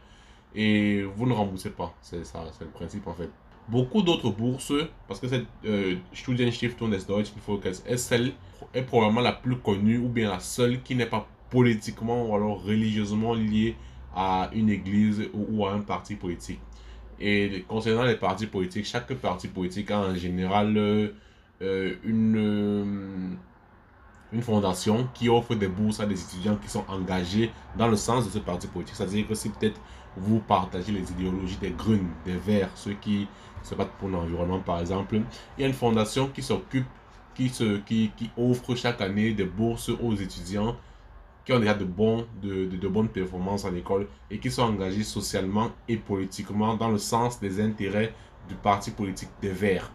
et 0.54 1.02
vous 1.02 1.26
ne 1.26 1.32
remboursez 1.32 1.70
pas, 1.70 1.94
c'est 2.00 2.24
ça, 2.24 2.44
c'est 2.52 2.64
le 2.64 2.70
principe 2.70 3.06
en 3.06 3.14
fait 3.14 3.30
beaucoup 3.68 4.02
d'autres 4.02 4.30
bourses, 4.30 4.72
parce 5.08 5.20
que 5.20 5.28
cette 5.28 5.46
euh, 5.64 5.96
Studienstiftung 6.12 6.90
des 6.90 7.04
Deutschen 7.04 7.34
Volkes 7.46 7.82
est 7.86 7.96
celle, 7.96 8.32
est 8.74 8.82
probablement 8.82 9.20
la 9.20 9.32
plus 9.32 9.56
connue 9.56 9.98
ou 9.98 10.08
bien 10.08 10.30
la 10.30 10.40
seule 10.40 10.82
qui 10.82 10.94
n'est 10.94 11.06
pas 11.06 11.26
politiquement 11.50 12.26
ou 12.26 12.34
alors 12.34 12.62
religieusement 12.62 13.34
liée 13.34 13.76
à 14.14 14.50
une 14.54 14.70
église 14.70 15.28
ou, 15.34 15.66
à 15.66 15.72
un 15.72 15.80
parti 15.80 16.14
politique. 16.14 16.60
Et 17.20 17.64
concernant 17.68 18.04
les 18.04 18.16
partis 18.16 18.46
politiques, 18.46 18.86
chaque 18.86 19.12
parti 19.14 19.48
politique 19.48 19.90
a 19.90 20.00
en 20.00 20.14
général 20.14 20.76
euh, 20.76 21.94
une, 22.04 23.36
une 24.32 24.42
fondation 24.42 25.08
qui 25.14 25.28
offre 25.28 25.54
des 25.54 25.68
bourses 25.68 26.00
à 26.00 26.06
des 26.06 26.20
étudiants 26.20 26.56
qui 26.56 26.68
sont 26.68 26.84
engagés 26.88 27.50
dans 27.76 27.88
le 27.88 27.96
sens 27.96 28.26
de 28.26 28.30
ce 28.30 28.38
parti 28.38 28.66
politique. 28.66 28.96
C'est-à-dire 28.96 29.26
que 29.26 29.34
si 29.34 29.50
peut-être 29.50 29.80
vous 30.16 30.40
partagez 30.40 30.92
les 30.92 31.10
idéologies 31.12 31.58
des 31.58 31.70
Grunes, 31.70 32.10
des 32.24 32.36
Verts, 32.36 32.70
ceux 32.74 32.94
qui 32.94 33.28
se 33.66 33.74
battent 33.74 33.96
pour 33.98 34.08
l'environnement 34.08 34.60
par 34.60 34.80
exemple, 34.80 35.16
il 35.58 35.62
y 35.62 35.64
a 35.64 35.68
une 35.68 35.74
fondation 35.74 36.28
qui 36.28 36.42
s'occupe, 36.42 36.86
qui, 37.34 37.50
qui, 37.86 38.12
qui 38.16 38.30
offre 38.36 38.74
chaque 38.76 39.00
année 39.02 39.32
des 39.34 39.44
bourses 39.44 39.90
aux 39.90 40.14
étudiants 40.14 40.76
qui 41.44 41.52
ont 41.52 41.60
déjà 41.60 41.74
de, 41.74 41.84
bons, 41.84 42.26
de, 42.42 42.66
de, 42.66 42.76
de 42.76 42.88
bonnes 42.88 43.08
performances 43.08 43.64
à 43.64 43.70
l'école 43.70 44.08
et 44.30 44.38
qui 44.40 44.50
sont 44.50 44.62
engagés 44.62 45.04
socialement 45.04 45.70
et 45.88 45.96
politiquement 45.96 46.74
dans 46.76 46.90
le 46.90 46.98
sens 46.98 47.40
des 47.40 47.60
intérêts 47.60 48.14
du 48.48 48.56
parti 48.56 48.90
politique 48.90 49.30
des 49.40 49.50
Verts. 49.50 49.92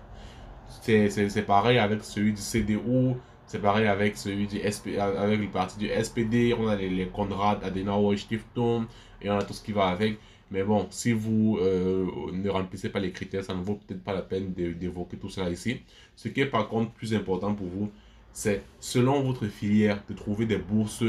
C'est 0.67 1.45
pareil 1.45 1.77
avec 1.77 2.03
celui 2.03 2.33
du 2.33 2.41
CDU, 2.41 3.15
c'est 3.45 3.61
pareil 3.61 3.87
avec 3.87 4.17
celui 4.17 4.47
du 4.47 4.59
SP, 4.63 4.95
avec 4.97 5.39
le 5.41 5.49
parti 5.49 5.77
du 5.77 5.89
SPD, 5.89 6.53
on 6.57 6.67
a 6.67 6.75
les, 6.75 6.89
les 6.89 7.07
Konrad 7.09 7.63
Adenauer 7.63 8.17
Stiftung 8.17 8.85
et 9.21 9.29
on 9.29 9.37
a 9.37 9.43
tout 9.43 9.53
ce 9.53 9.61
qui 9.63 9.73
va 9.73 9.87
avec. 9.87 10.17
Mais 10.51 10.63
bon, 10.63 10.87
si 10.89 11.13
vous 11.13 11.57
euh, 11.61 12.05
ne 12.33 12.49
remplissez 12.49 12.89
pas 12.89 12.99
les 12.99 13.11
critères, 13.11 13.43
ça 13.43 13.55
ne 13.55 13.63
vaut 13.63 13.75
peut-être 13.75 14.03
pas 14.03 14.13
la 14.13 14.21
peine 14.21 14.53
d'évoquer 14.53 15.17
tout 15.17 15.29
cela 15.29 15.49
ici. 15.49 15.81
Ce 16.15 16.27
qui 16.27 16.41
est 16.41 16.45
par 16.45 16.67
contre 16.67 16.91
plus 16.91 17.13
important 17.13 17.53
pour 17.53 17.67
vous, 17.67 17.89
c'est 18.33 18.61
selon 18.79 19.21
votre 19.21 19.47
filière 19.47 20.03
de 20.09 20.13
trouver 20.13 20.45
des 20.45 20.57
bourses 20.57 21.03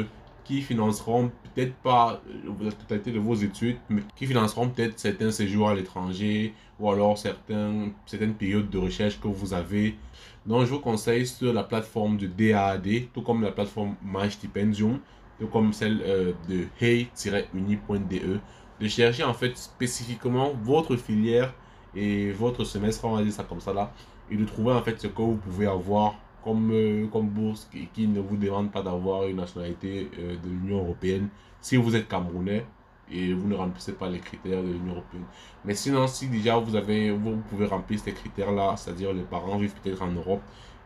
qui 0.44 0.60
financeront 0.62 1.30
peut-être 1.54 1.74
pas 1.74 2.22
euh, 2.28 2.64
la 2.64 2.72
totalité 2.72 3.12
de 3.12 3.18
vos 3.18 3.34
études, 3.34 3.76
mais 3.88 4.02
qui 4.16 4.26
financeront 4.26 4.68
peut-être 4.68 4.98
certains 4.98 5.30
séjours 5.30 5.68
à 5.68 5.74
l'étranger 5.74 6.54
ou 6.80 6.90
alors 6.90 7.18
certains, 7.18 7.90
certaines 8.06 8.34
périodes 8.34 8.70
de 8.70 8.78
recherche 8.78 9.20
que 9.20 9.28
vous 9.28 9.54
avez 9.54 9.96
donc, 10.44 10.64
je 10.66 10.70
vous 10.70 10.80
conseille 10.80 11.26
sur 11.26 11.52
la 11.52 11.62
plateforme 11.62 12.16
de 12.16 12.26
DAAD, 12.26 13.12
tout 13.14 13.22
comme 13.22 13.42
la 13.42 13.52
plateforme 13.52 13.94
MyStipendium, 14.02 14.98
tout 15.38 15.46
comme 15.46 15.72
celle 15.72 16.02
euh, 16.04 16.32
de 16.48 16.64
hey-uni.de, 16.80 18.40
de 18.82 18.88
chercher 18.88 19.22
en 19.22 19.32
fait 19.32 19.56
spécifiquement 19.56 20.52
votre 20.60 20.96
filière 20.96 21.54
et 21.94 22.32
votre 22.32 22.64
semestre, 22.64 23.04
on 23.04 23.14
va 23.14 23.22
dire 23.22 23.32
ça 23.32 23.44
comme 23.44 23.60
ça 23.60 23.72
là, 23.72 23.92
et 24.28 24.36
de 24.36 24.44
trouver 24.44 24.72
en 24.72 24.82
fait 24.82 25.00
ce 25.00 25.06
que 25.06 25.22
vous 25.22 25.36
pouvez 25.36 25.66
avoir 25.66 26.16
comme, 26.42 26.72
euh, 26.72 27.06
comme 27.06 27.28
bourse 27.28 27.70
qui, 27.94 28.08
ne 28.08 28.18
vous 28.18 28.36
demande 28.36 28.72
pas 28.72 28.82
d'avoir 28.82 29.28
une 29.28 29.36
nationalité 29.36 30.10
euh, 30.18 30.34
de 30.42 30.48
l'Union 30.48 30.78
Européenne. 30.78 31.28
Si 31.60 31.76
vous 31.76 31.94
êtes 31.94 32.08
Camerounais, 32.08 32.66
et 33.14 33.34
vous 33.34 33.46
ne 33.46 33.54
remplissez 33.54 33.92
pas 33.92 34.08
les 34.08 34.18
critères 34.18 34.62
de 34.62 34.68
l'Union 34.68 34.92
Européenne. 34.92 35.24
Mais 35.64 35.74
sinon, 35.74 36.06
si 36.06 36.28
déjà 36.28 36.56
vous, 36.56 36.74
avez, 36.74 37.10
vous 37.10 37.36
pouvez 37.50 37.66
remplir 37.66 38.00
ces 38.00 38.12
critères-là, 38.12 38.74
c'est-à-dire 38.76 39.12
les 39.12 39.22
parents 39.22 39.58
vivent 39.58 39.74
peut-être 39.82 40.02
en 40.02 40.10
Europe, 40.10 40.40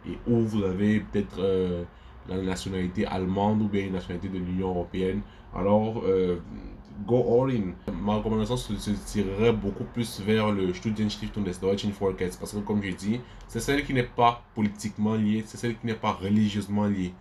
et 0.07 0.19
où 0.27 0.41
vous 0.41 0.65
avez 0.65 1.01
peut-être 1.01 1.39
euh, 1.39 1.85
la 2.29 2.39
nationalité 2.39 3.07
allemande 3.07 3.63
ou 3.63 3.69
bien 3.69 3.87
une 3.87 3.93
nationalité 3.93 4.29
de 4.29 4.39
l'Union 4.39 4.71
Européenne, 4.71 5.21
alors 5.55 6.03
go 7.07 7.43
all 7.43 7.51
in. 7.51 7.75
Ma 7.93 8.17
recommandation 8.17 8.57
se, 8.57 8.91
tirerait 9.07 9.53
beaucoup 9.53 9.85
plus 9.85 10.21
vers 10.21 10.53
le 10.53 10.73
Studienstiftung 10.73 11.43
des 11.45 11.55
Deutschen 11.61 11.91
Volkes, 11.91 12.39
parce 12.39 12.53
que 12.53 12.59
comme 12.59 12.83
je 12.83 12.91
dis, 12.91 13.21
c'est 13.49 13.61
celle 13.61 13.85
qui 13.85 13.93
n'est 13.95 14.03
pas 14.03 14.43
politiquement 14.55 15.15
liée, 15.15 15.45
c'est 15.47 15.57
celle 15.57 15.77
qui 15.77 15.87
n'est 15.87 15.95
pas 15.95 16.13
religieusement 16.13 16.87
liée. 16.87 17.13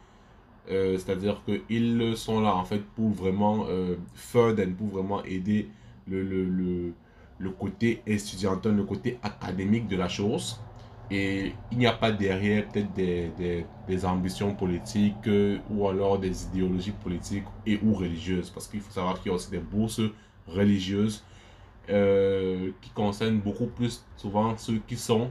Euh, 0.71 0.97
c'est-à-dire 0.97 1.41
qu'ils 1.45 2.17
sont 2.17 2.41
là 2.41 2.55
en 2.55 2.65
fait 2.65 2.83
pour 2.95 3.11
vraiment 3.11 3.67
euh, 3.69 3.97
pour 4.77 4.87
vraiment 4.87 5.23
aider 5.23 5.69
le, 6.07 6.23
le, 6.23 6.43
le, 6.45 6.93
le 7.37 7.49
côté 7.51 8.01
étudiantin, 8.07 8.71
le 8.71 8.83
côté 8.83 9.19
académique 9.21 9.87
de 9.87 9.95
la 9.95 10.07
chose. 10.07 10.59
Et 11.11 11.53
il 11.71 11.77
n'y 11.77 11.87
a 11.87 11.93
pas 11.93 12.11
derrière 12.11 12.67
peut-être 12.67 12.93
des, 12.93 13.31
des, 13.37 13.65
des, 13.87 14.05
ambitions 14.05 14.55
politiques 14.55 15.27
euh, 15.27 15.59
ou 15.69 15.87
alors 15.87 16.17
des 16.17 16.45
idéologies 16.45 16.91
politiques 16.91 17.45
et 17.65 17.79
ou 17.83 17.93
religieuses. 17.93 18.49
Parce 18.49 18.67
qu'il 18.67 18.81
faut 18.81 18.91
savoir 18.91 19.19
qu'il 19.21 19.29
y 19.29 19.31
a 19.31 19.35
aussi 19.35 19.51
des 19.51 19.59
bourses 19.59 20.01
religieuses 20.47 21.23
euh, 21.89 22.71
qui 22.81 22.89
concernent 22.89 23.39
beaucoup 23.39 23.67
plus 23.67 24.03
souvent 24.17 24.57
ceux 24.57 24.79
qui 24.87 24.95
sont 24.97 25.29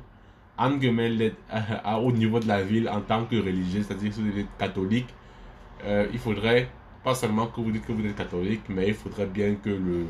au 0.59 2.13
niveau 2.13 2.39
de 2.39 2.47
la 2.47 2.63
ville 2.63 2.89
en 2.89 3.01
tant 3.01 3.25
que 3.25 3.35
religieux, 3.35 3.83
c'est-à-dire 3.83 4.15
ceux 4.15 4.23
qui 4.23 4.41
sont 4.43 4.47
catholiques 4.57 5.13
euh, 5.85 6.07
il 6.13 6.19
faudrait 6.19 6.69
pas 7.03 7.15
seulement 7.15 7.47
que 7.49 7.61
vous 7.61 7.71
dites 7.71 7.85
que 7.85 7.93
vous 7.93 8.05
êtes 8.07 8.17
catholique, 8.17 8.63
mais 8.69 8.89
il 8.89 8.95
faudrait 8.95 9.27
bien 9.27 9.55
que, 9.57 9.69
le, 9.69 10.07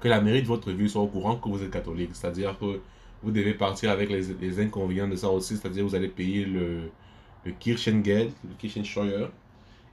que 0.00 0.08
la 0.08 0.20
mairie 0.20 0.42
de 0.42 0.46
votre 0.46 0.70
ville 0.70 0.88
soit 0.88 1.02
au 1.02 1.08
courant 1.08 1.36
que 1.36 1.48
vous 1.48 1.62
êtes 1.62 1.70
catholique. 1.70 2.10
C'est-à-dire 2.14 2.58
que 2.58 2.80
vous 3.22 3.30
devez 3.30 3.54
partir 3.54 3.90
avec 3.90 4.10
les, 4.10 4.60
inconvénients 4.60 5.08
de 5.08 5.16
ça 5.16 5.28
aussi, 5.28 5.56
c'est-à-dire 5.56 5.84
vous 5.84 5.94
allez 5.94 6.08
payer 6.08 6.44
le, 6.44 6.90
le 7.44 7.52
Kirchengeld, 7.52 8.32
le 8.44 8.54
Kirchensteuer 8.58 9.28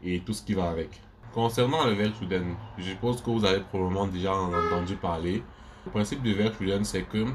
et 0.03 0.19
tout 0.21 0.33
ce 0.33 0.43
qui 0.43 0.53
va 0.53 0.69
avec. 0.69 0.89
Concernant 1.33 1.85
le 1.85 1.93
Werkstudent, 1.93 2.55
je 2.77 2.83
suppose 2.83 3.21
que 3.21 3.29
vous 3.29 3.45
avez 3.45 3.59
probablement 3.59 4.07
déjà 4.07 4.33
entendu 4.33 4.95
parler. 4.95 5.43
Le 5.85 5.91
principe 5.91 6.23
du 6.23 6.33
Werkstudent, 6.33 6.83
c'est 6.83 7.03
que 7.03 7.25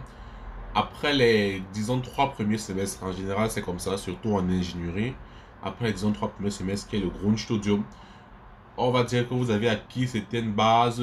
après 0.75 1.13
les, 1.13 1.63
disons, 1.73 2.01
trois 2.01 2.33
premiers 2.33 2.59
semestres, 2.59 3.05
en 3.05 3.13
général 3.13 3.51
c'est 3.51 3.63
comme 3.63 3.79
ça, 3.79 3.97
surtout 3.97 4.35
en 4.35 4.49
ingénierie, 4.49 5.15
après 5.63 5.87
les, 5.87 5.93
disons, 5.93 6.13
trois 6.13 6.29
premiers 6.29 6.51
semestres 6.51 6.89
qui 6.89 6.97
est 6.97 7.01
le 7.01 7.11
Grundstudium, 7.11 7.85
on 8.77 8.91
va 8.91 9.05
dire 9.05 9.29
que 9.29 9.35
vous 9.35 9.51
avez 9.51 9.69
acquis 9.69 10.09
certaines 10.09 10.53
bases 10.53 11.01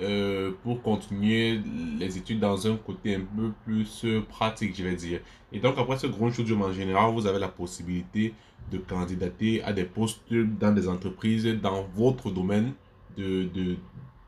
euh, 0.00 0.52
pour 0.62 0.82
continuer 0.82 1.60
les 1.98 2.18
études 2.18 2.40
dans 2.40 2.66
un 2.66 2.76
côté 2.76 3.14
un 3.14 3.20
peu 3.20 3.52
plus 3.64 4.06
pratique, 4.28 4.76
je 4.76 4.84
vais 4.84 4.96
dire. 4.96 5.20
Et 5.52 5.60
donc, 5.60 5.78
après 5.78 5.96
ce 5.98 6.06
grand 6.06 6.30
studium 6.30 6.62
en 6.62 6.72
général, 6.72 7.12
vous 7.12 7.26
avez 7.26 7.38
la 7.38 7.48
possibilité 7.48 8.34
de 8.70 8.78
candidater 8.78 9.62
à 9.62 9.72
des 9.72 9.84
postes 9.84 10.20
dans 10.30 10.74
des 10.74 10.88
entreprises 10.88 11.46
dans 11.46 11.82
votre 11.94 12.30
domaine 12.30 12.72
de, 13.16 13.44
de 13.44 13.76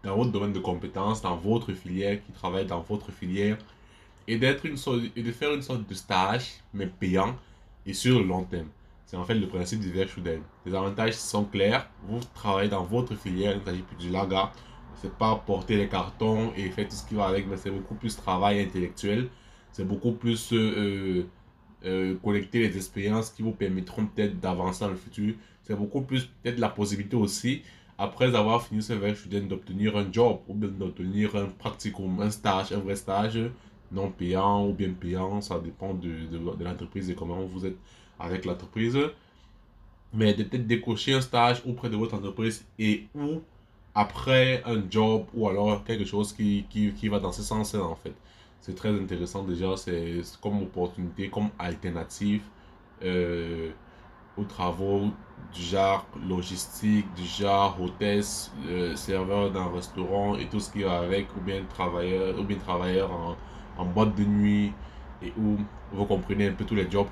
dans 0.05 0.17
votre 0.17 0.31
domaine 0.31 0.53
de 0.53 0.61
compétences, 0.61 1.23
dans 1.23 1.37
votre 1.37 1.73
filière, 1.73 2.23
qui 2.25 2.33
travaille 2.33 2.67
dans 2.67 2.81
votre 2.81 3.11
filière, 3.11 3.59
et 4.27 4.39
d'être 4.39 4.65
une 4.65 4.77
sorte, 4.77 5.01
et 5.17 5.23
de 5.23 5.33
faire 5.33 5.53
une 5.53 5.63
sorte 5.63 5.89
de 5.89 5.95
stage, 5.95 6.61
mais 6.73 6.87
payant 6.87 7.37
et 7.85 7.93
sur 7.93 8.19
le 8.19 8.25
long 8.25 8.45
terme. 8.45 8.69
C'est 9.07 9.17
en 9.17 9.25
fait 9.25 9.35
le 9.35 9.49
principe 9.49 9.81
du 9.81 9.91
Werkstudent. 9.91 10.43
Les 10.67 10.75
avantages 10.75 11.15
sont 11.15 11.45
clairs. 11.45 11.89
Vous 12.07 12.21
travaillez 12.35 12.69
dans 12.69 12.85
votre 12.85 13.15
filière, 13.17 13.53
il 13.53 13.61
ne 13.61 13.65
s'agit 13.65 13.83
plus 13.83 13.97
du 13.97 14.11
laga. 14.11 14.53
C'est 14.97 15.13
pas 15.17 15.37
porter 15.37 15.77
les 15.77 15.89
cartons 15.89 16.53
et 16.57 16.71
faire 16.71 16.89
tout 16.89 16.97
ce 16.97 17.07
qui 17.07 17.15
va 17.15 17.27
avec, 17.27 17.47
mais 17.47 17.57
c'est 17.57 17.71
beaucoup 17.71 17.95
plus 17.95 18.17
travail 18.17 18.61
intellectuel. 18.61 19.29
C'est 19.73 19.87
beaucoup 19.87 20.13
plus 20.13 20.53
euh, 20.53 21.27
euh, 21.85 22.17
collecter 22.23 22.59
les 22.61 22.77
expériences 22.77 23.31
qui 23.31 23.43
vous 23.43 23.53
permettront 23.53 24.07
peut-être 24.07 24.41
d'avancer 24.41 24.85
dans 24.85 24.91
le 24.91 24.97
futur. 24.97 25.35
C'est 25.63 25.77
beaucoup 25.77 26.03
plus 26.03 26.25
peut-être 26.27 26.59
la 26.59 26.69
possibilité 26.69 27.17
aussi, 27.17 27.63
après 27.99 28.35
avoir 28.35 28.63
fini 28.67 28.83
ce 28.83 28.93
Werkstudent, 28.95 29.47
d'obtenir 29.47 29.97
un 29.97 30.11
job 30.11 30.41
ou 30.49 30.55
bien 30.55 30.69
d'obtenir 30.69 31.37
un 31.37 31.47
practicum, 31.47 32.21
un 32.21 32.31
stage, 32.31 32.73
un 32.73 32.79
vrai 32.79 32.97
stage 32.97 33.39
non 33.91 34.11
payant 34.11 34.67
ou 34.69 34.73
bien 34.73 34.93
payant. 34.93 35.41
Ça 35.41 35.59
dépend 35.61 35.95
de, 35.95 36.09
de, 36.31 36.57
de 36.57 36.65
l'entreprise 36.65 37.11
et 37.11 37.15
comment 37.15 37.45
vous 37.45 37.67
êtes 37.67 37.77
avec 38.19 38.45
l'entreprise. 38.45 38.99
Mais 40.13 40.35
de 40.35 40.43
peut-être 40.45 40.67
décocher 40.67 41.15
un 41.15 41.21
stage 41.21 41.63
auprès 41.67 41.91
de 41.91 41.97
votre 41.97 42.15
entreprise 42.15 42.67
et 42.79 43.09
ou 43.15 43.43
après 44.05 44.63
un 44.67 44.81
job 44.91 45.27
ou 45.35 45.49
alors 45.49 45.85
quelque 45.85 46.05
chose 46.05 46.33
qui, 46.33 46.67
qui, 46.71 46.93
qui 46.95 47.09
va 47.09 47.19
dans 47.21 47.33
ce 47.33 47.43
sens-là 47.43 47.83
en 47.85 47.97
fait. 47.97 48.15
C'est 48.61 48.75
très 48.75 48.91
intéressant 48.91 49.43
déjà, 49.45 49.77
c'est 49.77 50.21
comme 50.43 50.63
opportunité, 50.63 51.31
comme 51.31 51.51
alternative 51.59 52.43
euh, 53.05 53.71
aux 54.37 54.45
travaux 54.45 55.11
du 55.55 55.63
genre 55.63 56.07
logistique, 56.29 57.07
du 57.15 57.25
genre 57.25 57.77
hôtesse, 57.81 58.53
euh, 58.67 58.95
serveur 58.97 59.51
d'un 59.53 59.69
restaurant 59.73 60.37
et 60.37 60.47
tout 60.49 60.61
ce 60.61 60.71
qui 60.73 60.83
va 60.83 60.99
avec, 61.01 61.35
ou 61.37 61.41
bien 61.41 61.65
travailleur, 61.69 62.39
ou 62.39 62.45
bien 62.45 62.59
travailleur 62.59 63.11
en, 63.13 63.37
en 63.77 63.85
boîte 63.87 64.15
de 64.17 64.25
nuit, 64.25 64.73
et 65.23 65.33
où 65.39 65.59
vous 65.93 66.05
comprenez 66.07 66.49
un 66.49 66.53
peu 66.53 66.65
tous 66.65 66.75
les 66.75 66.91
jobs 66.91 67.09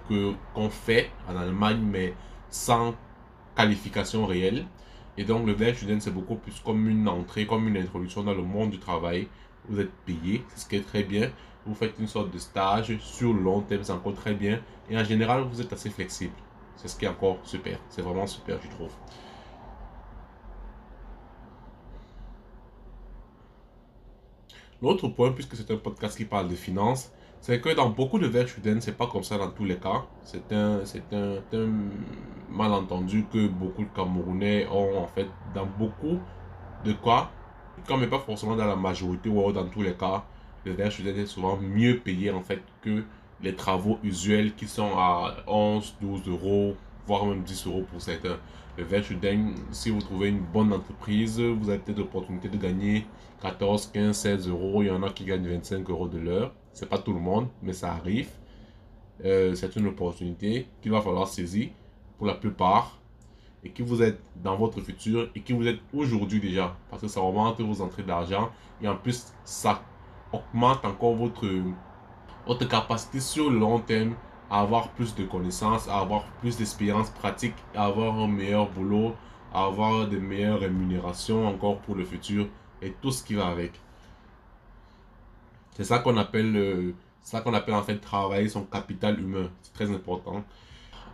qu'on 0.55 0.71
fait 0.71 1.11
en 1.29 1.37
Allemagne, 1.37 1.81
mais 1.83 2.15
sans 2.51 2.95
qualification 3.57 4.27
réelle. 4.27 4.67
Et 5.19 5.25
donc, 5.25 5.47
le 5.47 5.55
Werkstudent, 5.55 6.01
c'est 6.01 6.13
beaucoup 6.13 6.37
plus 6.37 6.61
comme 6.61 6.89
une 6.89 7.09
entrée, 7.09 7.47
comme 7.47 7.67
une 7.69 7.77
introduction 7.77 8.23
dans 8.23 8.35
le 8.35 8.43
monde 8.43 8.71
du 8.71 8.79
travail. 8.79 9.29
Vous 9.69 9.81
êtes 9.81 9.93
payé, 10.05 10.45
c'est 10.49 10.61
ce 10.61 10.69
qui 10.69 10.77
est 10.77 10.87
très 10.87 11.03
bien. 11.03 11.31
Vous 11.65 11.75
faites 11.75 11.99
une 11.99 12.07
sorte 12.07 12.31
de 12.31 12.39
stage 12.39 12.97
sur 12.99 13.33
le 13.33 13.41
long 13.41 13.61
terme, 13.63 13.83
c'est 13.83 13.93
encore 13.93 14.15
très 14.15 14.35
bien. 14.35 14.61
Et 14.89 14.97
en 14.97 15.05
général, 15.05 15.43
vous 15.43 15.61
êtes 15.61 15.73
assez 15.73 15.91
flexible. 15.91 16.35
C'est 16.77 16.89
ce 16.89 16.97
qui 16.97 17.07
est 17.07 17.09
encore 17.09 17.39
super. 17.43 17.79
C'est 17.89 18.03
vraiment 18.03 18.27
super, 18.27 18.61
je 18.63 18.69
trouve. 18.69 18.93
L'autre 24.83 25.09
point, 25.09 25.33
puisque 25.33 25.57
c'est 25.57 25.71
un 25.71 25.77
podcast 25.77 26.17
qui 26.17 26.27
parle 26.27 26.49
de 26.49 26.55
finances, 26.55 27.11
c'est 27.47 27.61
que 27.61 27.69
dans 27.77 27.91
beaucoup 27.91 28.19
de 28.19 28.29
ce 28.29 28.81
c'est 28.81 28.97
pas 28.97 29.07
comme 29.07 29.23
ça 29.23 29.39
dans 29.39 29.51
tous 29.51 29.65
les 29.65 29.77
cas. 29.77 30.05
C'est 30.25 30.53
un, 30.53 30.81
c'est 30.85 31.05
un, 31.13 31.37
un, 31.53 31.69
malentendu 32.51 33.25
que 33.33 33.47
beaucoup 33.47 33.85
de 33.85 33.89
Camerounais 33.95 34.67
ont 34.67 34.99
en 34.99 35.07
fait 35.07 35.29
dans 35.55 35.65
beaucoup 35.65 36.19
de 36.85 36.93
cas, 36.95 37.31
comme 37.87 38.01
mais 38.01 38.09
pas 38.09 38.19
forcément 38.19 38.57
dans 38.57 38.67
la 38.67 38.75
majorité 38.75 39.29
ou 39.29 39.53
dans 39.53 39.69
tous 39.69 39.83
les 39.83 39.95
cas, 39.95 40.25
le 40.65 40.91
student 40.91 41.17
est 41.17 41.27
souvent 41.27 41.57
mieux 41.57 42.01
payé 42.01 42.33
en 42.33 42.43
fait 42.43 42.63
que 42.83 43.05
les 43.41 43.55
travaux 43.55 44.01
usuels 44.03 44.57
qui 44.57 44.67
sont 44.67 44.99
à 44.99 45.37
11, 45.47 45.99
12 46.01 46.29
euros, 46.29 46.75
voire 47.07 47.27
même 47.27 47.45
10 47.45 47.69
euros 47.69 47.85
pour 47.89 48.03
certains. 48.03 48.39
Le 48.77 49.03
student, 49.05 49.53
si 49.71 49.91
vous 49.91 50.01
trouvez 50.01 50.31
une 50.31 50.41
bonne 50.41 50.73
entreprise, 50.73 51.41
vous 51.41 51.71
avez 51.71 51.79
peut-être 51.79 51.99
l'opportunité 51.99 52.49
de 52.49 52.57
gagner 52.57 53.07
14, 53.41 53.93
15, 53.95 54.17
16 54.17 54.49
euros. 54.49 54.83
Il 54.83 54.89
y 54.89 54.91
en 54.91 55.05
a 55.05 55.11
qui 55.11 55.25
gagnent 55.25 55.47
25 55.47 55.89
euros 55.91 56.09
de 56.09 56.19
l'heure. 56.19 56.53
C'est 56.77 56.91
pas 56.91 56.99
tout 56.99 57.15
le 57.15 57.21
monde, 57.21 57.49
mais 57.63 57.73
ça 57.73 57.95
arrive. 57.95 58.29
Euh, 59.25 59.55
c'est 59.55 59.75
une 59.77 59.87
opportunité 59.87 60.69
qu'il 60.83 60.93
va 60.93 61.01
falloir 61.01 61.27
saisir 61.27 61.71
pour 62.19 62.27
la 62.27 62.35
plupart 62.35 62.99
et 63.65 63.71
que 63.71 63.83
vous 63.83 64.03
êtes 64.03 64.21
dans 64.45 64.57
votre 64.57 64.83
futur 64.83 65.31
et 65.35 65.41
que 65.41 65.55
vous 65.55 65.67
êtes 65.67 65.81
aujourd'hui 65.95 66.39
déjà 66.39 66.77
parce 66.91 67.01
que 67.01 67.09
ça 67.09 67.23
augmente 67.23 67.59
vos 67.63 67.81
entrées 67.81 68.03
d'argent 68.03 68.51
et 68.83 68.89
en 68.89 68.97
plus 68.97 69.33
ça 69.43 69.83
augmente 70.31 70.85
encore 70.85 71.15
votre, 71.15 71.49
votre 72.47 72.69
capacité 72.69 73.21
sur 73.21 73.49
le 73.49 73.59
long 73.59 73.79
terme 73.79 74.15
à 74.51 74.61
avoir 74.61 74.91
plus 74.91 75.15
de 75.15 75.25
connaissances, 75.25 75.89
à 75.89 76.01
avoir 76.01 76.25
plus 76.41 76.59
d'expérience 76.59 77.09
pratique, 77.09 77.57
à 77.75 77.87
avoir 77.87 78.19
un 78.19 78.29
meilleur 78.29 78.69
boulot, 78.69 79.15
à 79.55 79.65
avoir 79.65 80.07
de 80.09 80.19
meilleures 80.19 80.61
rémunérations 80.61 81.49
encore 81.49 81.79
pour 81.79 81.95
le 81.95 82.05
futur 82.05 82.49
et 82.83 82.93
tout 83.01 83.13
ce 83.13 83.25
qui 83.25 83.33
va 83.33 83.47
avec. 83.47 83.81
C'est 85.77 85.85
ça 85.85 85.99
qu'on 85.99 86.17
appelle, 86.17 86.57
euh, 86.57 86.93
ça 87.21 87.43
qu'on 87.43 87.53
appelle 87.53 87.75
en 87.75 87.83
fait 87.83 87.99
travailler 87.99 88.49
son 88.49 88.65
capital 88.65 89.21
humain. 89.21 89.51
C'est 89.61 89.75
très 89.75 89.91
important. 89.91 90.43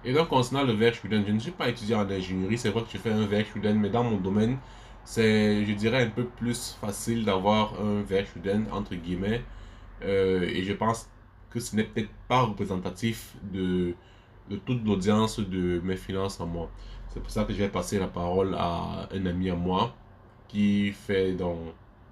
Et 0.05 0.13
donc, 0.13 0.29
concernant 0.29 0.63
le 0.65 0.75
Werkstudent, 0.75 1.25
je 1.27 1.33
ne 1.33 1.39
suis 1.41 1.51
pas 1.51 1.69
étudiant 1.69 2.01
en 2.03 2.09
ingénierie. 2.11 2.57
C'est 2.59 2.71
vrai 2.71 2.83
que 2.85 2.89
je 2.93 2.99
fais 2.99 3.11
un 3.11 3.27
Werkstudent, 3.27 3.75
mais 3.75 3.91
dans 3.91 4.05
mon 4.05 4.19
domaine, 4.19 4.59
c'est, 5.05 5.65
je 5.67 5.73
dirais, 5.73 6.05
un 6.05 6.11
peu 6.11 6.27
plus 6.27 6.77
facile 6.81 7.25
d'avoir 7.25 7.75
un 7.81 8.03
Werkstudent, 8.03 8.65
entre 8.71 8.95
guillemets. 8.95 9.43
Euh, 10.05 10.43
et 10.43 10.63
je 10.63 10.73
pense 10.75 11.11
que 11.51 11.59
ce 11.59 11.75
n'est 11.75 11.85
peut-être 11.85 12.11
pas 12.29 12.43
représentatif 12.43 13.35
de, 13.53 13.97
de 14.49 14.57
toute 14.59 14.85
l'audience 14.85 15.41
de 15.41 15.81
mes 15.85 15.97
finances 15.97 16.39
en 16.41 16.47
moi. 16.47 16.71
C'est 17.09 17.21
pour 17.21 17.33
ça 17.33 17.45
que 17.45 17.53
je 17.53 17.59
vais 17.59 17.69
passer 17.69 17.99
la 17.99 18.07
parole 18.07 18.55
à 18.57 19.09
un 19.13 19.27
ami 19.27 19.51
à 19.51 19.57
moi 19.57 19.97
qui 20.49 20.93
fait 20.93 21.33
dans 21.35 21.59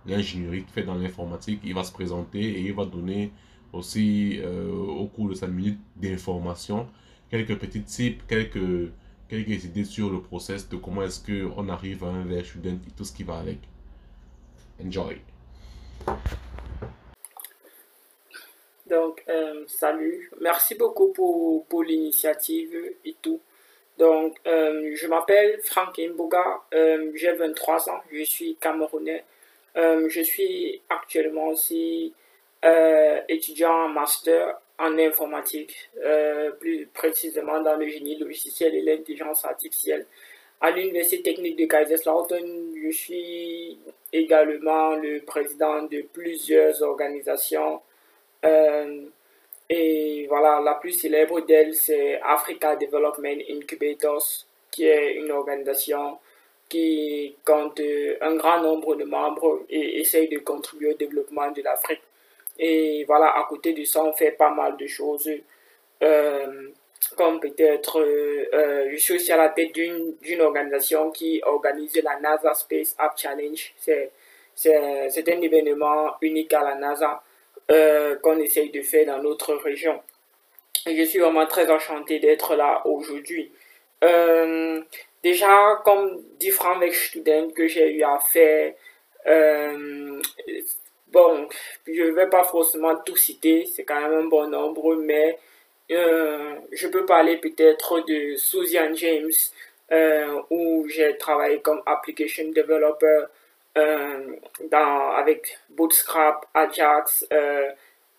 l'ingénierie, 0.07 0.65
qui 0.65 0.73
fait 0.73 0.83
dans 0.83 0.95
l'informatique, 0.95 1.61
il 1.65 1.75
va 1.75 1.85
se 1.85 1.93
présenter 1.93 2.41
et 2.41 2.61
il 2.61 2.75
va 2.75 2.85
donner 2.85 3.33
aussi 3.73 4.41
euh, 4.41 4.71
au 4.71 5.07
cours 5.07 5.29
de 5.29 5.35
sa 5.35 5.47
minute 5.47 5.79
d'information 5.97 6.89
quelques 7.31 7.57
petits 7.59 7.83
tips, 7.83 8.25
quelques, 8.29 8.91
quelques 9.29 9.65
idées 9.65 9.85
sur 9.85 10.11
le 10.11 10.21
process 10.21 10.69
de 10.69 10.77
comment 10.77 11.03
est-ce 11.03 11.21
qu'on 11.25 11.69
arrive 11.69 12.05
à 12.05 12.09
un 12.09 12.25
verre 12.25 12.45
student 12.45 12.79
et 12.87 12.91
tout 12.97 13.05
ce 13.05 13.13
qui 13.13 13.23
va 13.23 13.39
avec. 13.39 13.59
Enjoy! 14.85 15.21
Donc, 18.87 19.23
euh, 19.29 19.65
salut. 19.69 20.31
Merci 20.41 20.75
beaucoup 20.75 21.13
pour, 21.13 21.65
pour 21.67 21.85
l'initiative 21.85 22.77
et 23.05 23.15
tout. 23.23 23.41
Donc, 23.99 24.39
euh, 24.47 24.93
je 24.95 25.07
m'appelle 25.07 25.61
Franck 25.63 25.99
Imboga, 25.99 26.63
euh, 26.75 27.13
j'ai 27.15 27.33
23 27.33 27.91
ans, 27.91 28.01
je 28.11 28.25
suis 28.25 28.57
camerounais. 28.57 29.25
Euh, 29.77 30.09
je 30.09 30.21
suis 30.21 30.81
actuellement 30.89 31.49
aussi 31.49 32.13
étudiant 33.29 33.85
en 33.85 33.89
master 33.89 34.61
en 34.79 34.99
informatique, 34.99 35.91
plus 36.59 36.87
précisément 36.93 37.61
dans 37.63 37.77
le 37.77 37.89
génie 37.89 38.19
logiciel 38.19 38.75
et 38.75 38.83
l'intelligence 38.83 39.47
artificielle. 39.47 40.05
À 40.61 40.71
l'Université 40.71 41.23
technique 41.23 41.57
de 41.57 41.65
Kaiserslautern, 41.65 42.75
je 42.83 42.91
suis 42.91 43.79
également 44.13 44.95
le 44.97 45.21
président 45.21 45.85
de 45.85 46.03
plusieurs 46.13 46.83
organisations 46.83 47.81
et 49.73 50.27
voilà, 50.29 50.61
la 50.61 50.75
plus 50.75 50.91
célèbre 50.91 51.41
d'elles, 51.43 51.77
c'est 51.77 52.21
Africa 52.23 52.75
Development 52.75 53.41
Incubators, 53.49 54.27
qui 54.69 54.85
est 54.85 55.15
une 55.15 55.31
organisation 55.31 56.19
qui 56.71 57.37
compte 57.45 57.81
un 58.23 58.37
grand 58.37 58.63
nombre 58.63 58.95
de 58.95 59.05
membres 59.05 59.65
et 59.69 60.01
essaye 60.01 60.29
de 60.29 60.39
contribuer 60.39 60.93
au 60.93 60.97
développement 60.97 61.51
de 61.51 61.61
l'Afrique. 61.63 62.01
Et 62.59 63.05
voilà, 63.05 63.37
à 63.39 63.47
côté 63.49 63.73
de 63.73 63.85
ça, 63.85 64.03
on 64.03 64.13
fait 64.13 64.33
pas 64.33 64.51
mal 64.51 64.77
de 64.77 64.87
choses. 64.87 65.29
Euh, 66.03 66.69
comme 67.17 67.41
peut-être, 67.41 68.01
euh, 68.01 68.89
je 68.91 68.97
suis 68.97 69.15
aussi 69.15 69.33
à 69.33 69.37
la 69.37 69.49
tête 69.49 69.73
d'une 69.73 70.41
organisation 70.41 71.11
qui 71.11 71.41
organise 71.45 72.01
la 72.03 72.21
NASA 72.21 72.55
Space 72.55 72.95
App 72.99 73.19
Challenge. 73.19 73.75
C'est 74.55 75.29
un 75.29 75.41
événement 75.41 76.15
unique 76.21 76.53
à 76.53 76.63
la 76.63 76.75
NASA 76.75 77.23
euh, 77.71 78.17
qu'on 78.17 78.39
essaye 78.39 78.71
de 78.71 78.83
faire 78.83 79.07
dans 79.07 79.23
notre 79.23 79.55
région. 79.55 80.01
Et 80.87 80.97
je 80.97 81.03
suis 81.03 81.19
vraiment 81.19 81.47
très 81.47 81.71
enchanté 81.71 82.19
d'être 82.19 82.55
là 82.57 82.83
aujourd'hui. 82.87 83.53
Euh, 84.03 84.81
déjà, 85.23 85.81
comme 85.85 86.23
différents 86.39 86.81
students 86.91 87.51
que 87.51 87.67
j'ai 87.67 87.93
eu 87.93 88.03
à 88.03 88.19
faire, 88.19 88.75
euh, 89.27 90.21
bon, 91.09 91.49
je 91.87 92.03
ne 92.03 92.13
vais 92.13 92.29
pas 92.29 92.45
forcément 92.45 92.97
tout 92.97 93.17
citer, 93.17 93.67
c'est 93.67 93.85
quand 93.85 94.01
même 94.01 94.27
un 94.27 94.29
bon 94.29 94.49
nombre, 94.49 94.97
mais 94.97 95.39
euh, 95.91 96.55
je 96.73 96.89
peux 96.89 97.05
parler 97.05 97.37
peut-être 97.39 98.01
de 98.07 98.37
Susan 98.37 98.95
James, 98.95 99.31
euh, 99.93 100.41
où 100.51 100.87
j'ai 100.89 101.17
travaillé 101.17 101.61
comme 101.61 101.83
application 101.87 102.45
developer 102.51 103.25
dans, 103.75 105.11
avec 105.13 105.59
Bootstrap, 105.71 106.47
Ajax, 106.55 107.27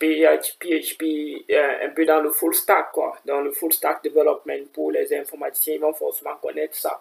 PHP, 0.01 0.57
PHP, 0.59 1.45
un 1.83 1.89
peu 1.89 2.05
dans 2.05 2.21
le 2.21 2.31
full 2.31 2.55
stack, 2.55 2.87
dans 3.23 3.41
le 3.41 3.51
full 3.51 3.71
stack 3.71 4.03
development 4.03 4.65
pour 4.73 4.91
les 4.91 5.13
informaticiens, 5.13 5.75
ils 5.75 5.79
vont 5.79 5.93
forcément 5.93 6.35
connaître 6.41 6.75
ça. 6.75 6.99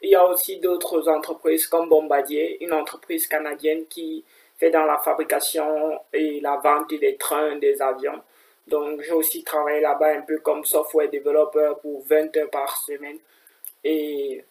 Il 0.00 0.10
y 0.10 0.14
a 0.14 0.26
aussi 0.26 0.58
d'autres 0.58 1.06
entreprises 1.10 1.66
comme 1.66 1.90
Bombardier, 1.90 2.64
une 2.64 2.72
entreprise 2.72 3.26
canadienne 3.26 3.84
qui 3.86 4.24
fait 4.56 4.70
dans 4.70 4.86
la 4.86 4.98
fabrication 4.98 6.00
et 6.14 6.40
la 6.40 6.56
vente 6.56 6.94
des 6.94 7.16
trains, 7.16 7.56
des 7.56 7.82
avions. 7.82 8.22
Donc, 8.66 9.02
j'ai 9.02 9.12
aussi 9.12 9.44
travaillé 9.44 9.80
là-bas 9.80 10.16
un 10.16 10.22
peu 10.22 10.38
comme 10.38 10.64
software 10.64 11.10
developer 11.10 11.72
pour 11.82 12.02
20 12.06 12.34
heures 12.38 12.50
par 12.50 12.74
semaine. 12.78 13.18
Et 13.84 14.42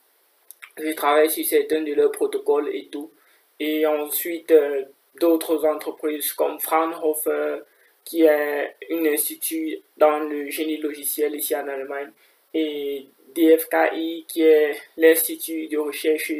j'ai 0.78 0.94
travaillé 0.94 1.30
sur 1.30 1.46
certains 1.46 1.82
de 1.82 1.94
leurs 1.94 2.12
protocoles 2.12 2.70
et 2.70 2.88
tout. 2.88 3.12
Et 3.60 3.86
ensuite, 3.88 4.52
euh, 4.52 4.84
d'autres 5.20 5.66
entreprises 5.66 6.34
comme 6.34 6.60
Fraunhofer, 6.60 7.62
qui 8.10 8.24
est 8.24 8.76
un 8.92 9.06
institut 9.06 9.78
dans 9.96 10.18
le 10.22 10.50
génie 10.50 10.78
logiciel 10.78 11.36
ici 11.36 11.56
en 11.56 11.68
Allemagne, 11.68 12.10
et 12.56 13.06
DFKI, 13.36 14.26
qui 14.28 14.42
est 14.42 14.76
l'Institut 14.98 15.68
de 15.68 15.78
recherche 15.78 16.32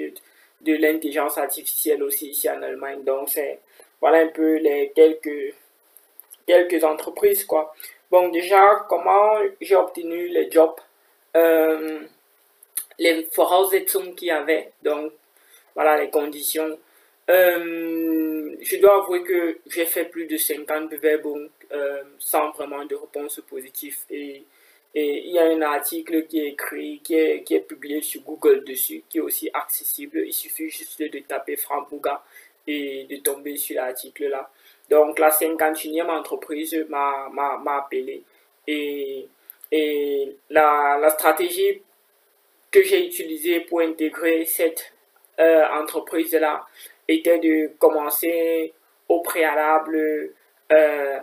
de 0.62 0.74
l'intelligence 0.74 1.38
artificielle 1.38 2.02
aussi 2.02 2.30
ici 2.30 2.50
en 2.50 2.60
Allemagne. 2.64 3.04
Donc, 3.04 3.30
c'est 3.30 3.60
voilà 4.02 4.18
un 4.22 4.30
peu 4.30 4.56
les 4.56 4.92
quelques, 4.96 5.54
quelques 6.48 6.84
entreprises, 6.84 7.44
quoi. 7.44 7.72
Bon, 8.10 8.30
déjà, 8.30 8.88
comment 8.90 9.38
j'ai 9.62 9.76
obtenu 9.76 10.28
les 10.30 10.50
jobs? 10.50 10.74
Euh, 11.36 12.00
Les 12.98 13.28
Voraussetzungen 13.36 14.16
qu'il 14.16 14.30
y 14.30 14.32
avait, 14.32 14.72
donc, 14.82 15.14
voilà 15.76 16.02
les 16.02 16.10
conditions. 16.10 16.80
Euh, 17.30 18.56
je 18.60 18.76
dois 18.78 19.04
avouer 19.04 19.22
que 19.22 19.60
j'ai 19.68 19.86
fait 19.86 20.06
plus 20.06 20.26
de 20.26 20.36
50 20.36 20.90
bewerbungen 20.90 21.48
euh, 21.72 22.04
sans 22.18 22.52
vraiment 22.52 22.86
de 22.86 22.96
réponse 22.96 23.42
positive 23.48 23.98
et 24.96 25.28
il 25.28 25.32
y 25.32 25.38
a 25.38 25.44
un 25.44 25.62
article 25.62 26.26
qui 26.26 26.40
est 26.40 26.48
écrit, 26.50 27.00
qui 27.04 27.16
est, 27.16 27.44
qui 27.44 27.54
est 27.56 27.62
publié 27.62 28.02
sur 28.02 28.22
Google 28.22 28.64
dessus, 28.64 29.04
qui 29.08 29.20
est 29.20 29.22
aussi 29.22 29.50
accessible. 29.54 30.24
Il 30.26 30.34
suffit 30.34 30.70
juste 30.70 31.00
de 31.02 31.20
taper 31.20 31.56
Franck 31.58 31.90
Bouga 31.90 32.24
et 32.66 33.06
de 33.10 33.18
tomber 33.18 33.56
sur 33.56 33.76
l'article 33.76 34.30
là. 34.30 34.50
Donc 34.90 35.20
la 35.20 35.30
51e 35.30 36.10
entreprise 36.10 36.76
m'a 36.90 37.78
appelé. 37.78 38.24
Et, 38.68 39.28
et 39.72 40.36
la, 40.50 40.98
la 41.00 41.10
stratégie 41.12 41.82
que 42.72 42.82
j'ai 42.82 43.06
utilisée 43.06 43.62
pour 43.62 43.82
intégrer 43.82 44.46
cette 44.46 44.94
euh, 45.40 45.68
entreprise 45.70 46.34
là 46.34 46.66
était 47.08 47.40
de 47.40 47.72
commencer 47.78 48.74
au 49.08 49.22
préalable 49.22 50.34
euh, 50.72 51.20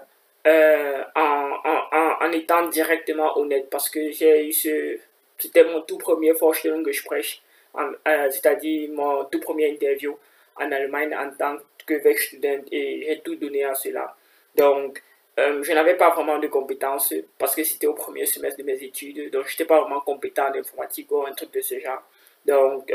euh, 0.47 1.03
en, 1.17 2.33
étant 2.33 2.69
directement 2.69 3.37
honnête 3.39 3.69
parce 3.71 3.89
que 3.89 4.11
j'ai 4.13 4.49
eu 4.49 4.53
ce. 4.53 4.99
C'était 5.39 5.65
mon 5.65 5.83
tout 5.83 5.99
premier 5.99 6.33
Vorstellung 6.33 6.85
que 6.85 6.93
je 6.93 7.05
prêche, 7.05 7.43
euh, 7.77 8.31
c'est-à-dire 8.31 8.91
mon 8.93 9.25
tout 9.25 9.41
premier 9.41 9.69
interview 9.69 10.17
en 10.57 10.71
Allemagne 10.71 11.15
en 11.15 11.31
tant 11.31 11.57
que 11.85 11.95
Werkstudent 11.95 12.63
et 12.71 13.05
j'ai 13.07 13.21
tout 13.21 13.37
donné 13.37 13.65
à 13.65 13.75
cela. 13.75 14.17
Donc, 14.55 15.03
euh, 15.39 15.63
je 15.63 15.73
n'avais 15.73 15.95
pas 15.97 16.11
vraiment 16.11 16.39
de 16.39 16.47
compétences 16.47 17.13
parce 17.39 17.55
que 17.55 17.65
c'était 17.65 17.87
au 17.87 17.95
premier 17.95 18.25
semestre 18.25 18.59
de 18.59 18.65
mes 18.65 18.83
études, 18.83 19.31
donc 19.31 19.47
je 19.47 19.53
n'étais 19.53 19.67
pas 19.67 19.81
vraiment 19.81 20.01
compétent 20.01 20.47
en 20.47 20.55
informatique 20.55 21.11
ou 21.13 21.27
un 21.27 21.33
truc 21.33 21.53
de 21.53 21.61
ce 21.61 21.79
genre. 21.81 22.03
Donc, 22.47 22.93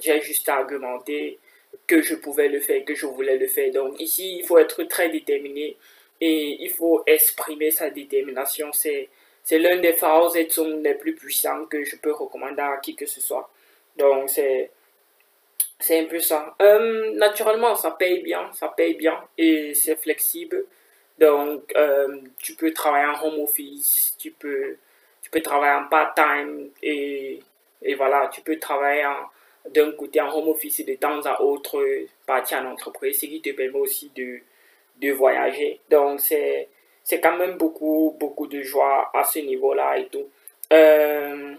j'ai 0.00 0.20
juste 0.20 0.48
argumenté 0.48 1.38
que 1.86 2.02
je 2.02 2.14
pouvais 2.16 2.48
le 2.48 2.60
faire, 2.60 2.84
que 2.84 2.94
je 2.94 3.06
voulais 3.06 3.38
le 3.38 3.46
faire. 3.46 3.72
Donc, 3.72 3.98
ici, 4.00 4.38
il 4.38 4.44
faut 4.44 4.58
être 4.58 4.82
très 4.84 5.08
déterminé 5.08 5.76
et 6.24 6.62
il 6.62 6.70
faut 6.70 7.02
exprimer 7.04 7.72
sa 7.72 7.90
détermination. 7.90 8.72
C'est, 8.72 9.08
l'un 9.50 9.78
des 9.80 9.92
phares 9.92 10.36
et 10.36 10.46
les 10.80 10.94
plus 10.94 11.16
puissants 11.16 11.64
que 11.66 11.82
je 11.82 11.96
peux 11.96 12.12
recommander 12.12 12.62
à 12.62 12.76
qui 12.76 12.94
que 12.94 13.06
ce 13.06 13.20
soit. 13.20 13.50
Donc, 13.96 14.30
c'est, 14.30 14.70
c'est 15.80 15.98
un 15.98 16.04
peu 16.04 16.20
ça. 16.20 16.54
Euh, 16.62 17.10
naturellement, 17.16 17.74
ça 17.74 17.90
paye 17.90 18.22
bien, 18.22 18.48
ça 18.52 18.68
paye 18.68 18.94
bien 18.94 19.18
et 19.36 19.74
c'est 19.74 19.96
flexible. 19.96 20.64
Donc, 21.18 21.72
euh, 21.76 22.20
tu 22.38 22.54
peux 22.54 22.72
travailler 22.72 23.06
en 23.06 23.26
home 23.26 23.40
office, 23.40 24.14
tu 24.16 24.30
peux, 24.30 24.76
tu 25.22 25.28
peux 25.28 25.40
travailler 25.40 25.84
en 25.84 25.88
part-time 25.88 26.70
et, 26.84 27.40
et 27.82 27.94
voilà, 27.96 28.30
tu 28.32 28.42
peux 28.42 28.60
travailler 28.60 29.08
d'un 29.70 29.90
côté 29.90 30.20
en 30.20 30.32
home 30.32 30.50
office 30.50 30.78
et 30.78 30.84
de 30.84 30.94
temps 30.94 31.20
à 31.26 31.42
autre 31.42 31.84
partir 32.26 32.58
en 32.58 32.70
entreprise, 32.70 33.18
ce 33.18 33.26
qui 33.26 33.42
te 33.42 33.50
permet 33.50 33.78
aussi 33.78 34.12
de, 34.14 34.40
de 35.02 35.12
voyager. 35.12 35.80
Donc, 35.90 36.20
c'est, 36.20 36.68
c'est 37.02 37.20
quand 37.20 37.36
même 37.36 37.56
beaucoup, 37.56 38.16
beaucoup 38.18 38.46
de 38.46 38.62
joie 38.62 39.10
à 39.12 39.24
ce 39.24 39.40
niveau-là 39.40 39.98
et 39.98 40.06
tout. 40.06 40.28
Euh, 40.72 41.54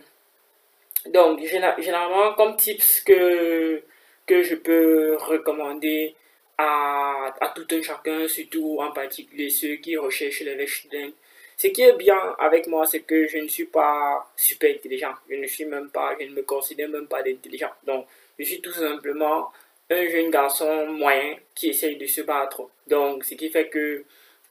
donc, 1.07 1.39
généralement, 1.41 2.33
comme 2.33 2.55
tips 2.55 3.01
que, 3.01 3.83
que 4.25 4.41
je 4.41 4.55
peux 4.55 5.17
recommander 5.17 6.15
à, 6.57 7.33
tout 7.55 7.67
un 7.71 7.81
chacun, 7.81 8.27
surtout 8.27 8.77
en 8.79 8.91
particulier 8.91 9.49
ceux 9.49 9.75
qui 9.75 9.97
recherchent 9.97 10.41
les 10.41 10.67
students, 10.67 11.11
ce 11.57 11.67
qui 11.67 11.81
est 11.81 11.93
bien 11.97 12.35
avec 12.39 12.67
moi, 12.67 12.85
c'est 12.85 13.01
que 13.01 13.27
je 13.27 13.37
ne 13.37 13.47
suis 13.47 13.65
pas 13.65 14.25
super 14.35 14.73
intelligent. 14.73 15.13
Je 15.29 15.35
ne 15.35 15.45
suis 15.47 15.65
même 15.65 15.89
pas, 15.89 16.15
je 16.19 16.25
ne 16.25 16.33
me 16.33 16.41
considère 16.43 16.89
même 16.89 17.07
pas 17.07 17.21
d'intelligent. 17.21 17.71
Donc, 17.85 18.07
je 18.39 18.45
suis 18.45 18.61
tout 18.61 18.71
simplement 18.71 19.51
un 19.93 20.07
jeune 20.07 20.29
garçon 20.29 20.87
moyen 20.87 21.35
qui 21.55 21.69
essaye 21.69 21.97
de 21.97 22.05
se 22.05 22.21
battre. 22.21 22.69
Donc, 22.87 23.23
ce 23.23 23.35
qui 23.35 23.49
fait 23.49 23.69
que 23.69 24.03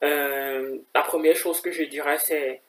euh, 0.03 0.79
la 0.95 1.03
première 1.03 1.37
chose 1.37 1.61
que 1.61 1.71
je 1.71 1.85
dirais, 1.85 2.19
c'est, 2.19 2.61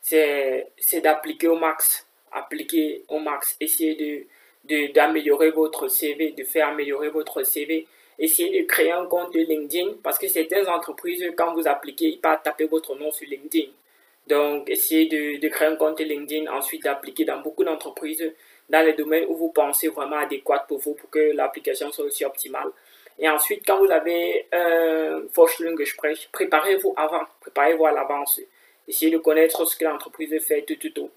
c'est, 0.00 1.00
d'appliquer 1.00 1.48
au 1.48 1.58
max. 1.58 2.06
Appliquer 2.32 3.04
au 3.08 3.18
max. 3.18 3.56
Essayer 3.60 4.26
de, 4.64 4.92
d'améliorer 4.92 5.50
votre 5.50 5.88
CV, 5.88 6.32
de 6.32 6.44
faire 6.44 6.68
améliorer 6.68 7.08
votre 7.08 7.42
CV. 7.42 7.86
Essayez 8.18 8.62
de 8.62 8.66
créer 8.66 8.92
un 8.92 9.06
compte 9.06 9.34
LinkedIn 9.34 9.94
parce 10.02 10.18
que 10.18 10.28
certaines 10.28 10.68
entreprises, 10.68 11.32
quand 11.36 11.54
vous 11.54 11.66
appliquez, 11.66 12.06
ils 12.06 12.20
taper 12.20 12.66
votre 12.66 12.94
nom 12.94 13.10
sur 13.10 13.28
LinkedIn. 13.28 13.70
Donc, 14.26 14.70
essayez 14.70 15.06
de, 15.06 15.40
de 15.40 15.48
créer 15.48 15.68
un 15.68 15.76
compte 15.76 16.00
LinkedIn, 16.00 16.50
ensuite 16.52 16.84
d'appliquer 16.84 17.24
dans 17.24 17.40
beaucoup 17.40 17.64
d'entreprises 17.64 18.32
dans 18.72 18.84
les 18.84 18.94
domaines 18.94 19.26
où 19.28 19.36
vous 19.36 19.50
pensez 19.50 19.88
vraiment 19.88 20.16
adéquat 20.16 20.64
pour 20.66 20.78
vous 20.78 20.94
pour 20.94 21.10
que 21.10 21.32
l'application 21.34 21.92
soit 21.92 22.06
aussi 22.06 22.24
optimale. 22.24 22.70
Et 23.18 23.28
ensuite, 23.28 23.62
quand 23.66 23.78
vous 23.78 23.90
avez 23.90 24.46
un 24.50 25.22
prêche, 25.98 26.28
préparez-vous 26.32 26.94
avant, 26.96 27.24
préparez-vous 27.40 27.84
à 27.84 27.92
l'avance. 27.92 28.40
Essayez 28.88 29.12
de 29.12 29.18
connaître 29.18 29.64
ce 29.66 29.76
que 29.76 29.84
l'entreprise 29.84 30.34
fait, 30.42 30.62
tout, 30.62 30.76
tout, 30.76 30.90
tout. 30.90 31.10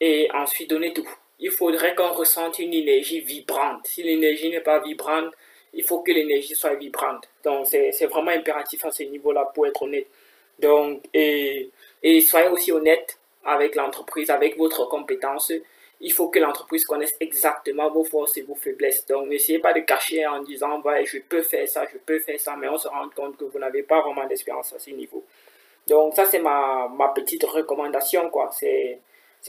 Et 0.00 0.28
ensuite, 0.32 0.70
donnez 0.70 0.94
tout. 0.94 1.08
Il 1.38 1.50
faudrait 1.50 1.94
qu'on 1.94 2.12
ressente 2.12 2.58
une 2.58 2.72
énergie 2.72 3.20
vibrante. 3.20 3.86
Si 3.86 4.02
l'énergie 4.02 4.50
n'est 4.50 4.60
pas 4.60 4.80
vibrante, 4.80 5.34
il 5.74 5.84
faut 5.84 6.00
que 6.00 6.12
l'énergie 6.12 6.54
soit 6.54 6.74
vibrante. 6.74 7.28
Donc, 7.44 7.66
c'est 7.66 8.06
vraiment 8.06 8.30
impératif 8.30 8.84
à 8.86 8.90
ce 8.90 9.02
niveau-là 9.02 9.50
pour 9.54 9.66
être 9.66 9.82
honnête. 9.82 10.06
Donc, 10.58 11.02
et 11.12 11.70
soyez 12.22 12.48
aussi 12.48 12.72
honnête 12.72 13.18
avec 13.44 13.74
l'entreprise, 13.74 14.30
avec 14.30 14.56
votre 14.56 14.88
compétence 14.88 15.52
il 16.02 16.12
faut 16.12 16.28
que 16.28 16.40
l'entreprise 16.40 16.84
connaisse 16.84 17.14
exactement 17.20 17.88
vos 17.88 18.02
forces 18.02 18.36
et 18.36 18.42
vos 18.42 18.56
faiblesses. 18.56 19.06
Donc, 19.06 19.28
n'essayez 19.28 19.60
pas 19.60 19.72
de 19.72 19.80
cacher 19.80 20.26
en 20.26 20.42
disant, 20.42 20.80
ouais, 20.82 21.04
je 21.06 21.18
peux 21.18 21.42
faire 21.42 21.66
ça, 21.68 21.86
je 21.92 21.96
peux 21.98 22.18
faire 22.18 22.38
ça, 22.40 22.56
mais 22.56 22.68
on 22.68 22.76
se 22.76 22.88
rend 22.88 23.08
compte 23.10 23.36
que 23.36 23.44
vous 23.44 23.58
n'avez 23.60 23.84
pas 23.84 24.00
vraiment 24.00 24.26
d'expérience 24.26 24.72
à 24.72 24.80
ce 24.80 24.90
niveau. 24.90 25.24
Donc, 25.86 26.14
ça, 26.14 26.26
c'est 26.26 26.40
ma, 26.40 26.88
ma 26.88 27.08
petite 27.08 27.44
recommandation, 27.44 28.28
quoi. 28.30 28.50
C'est, 28.52 29.00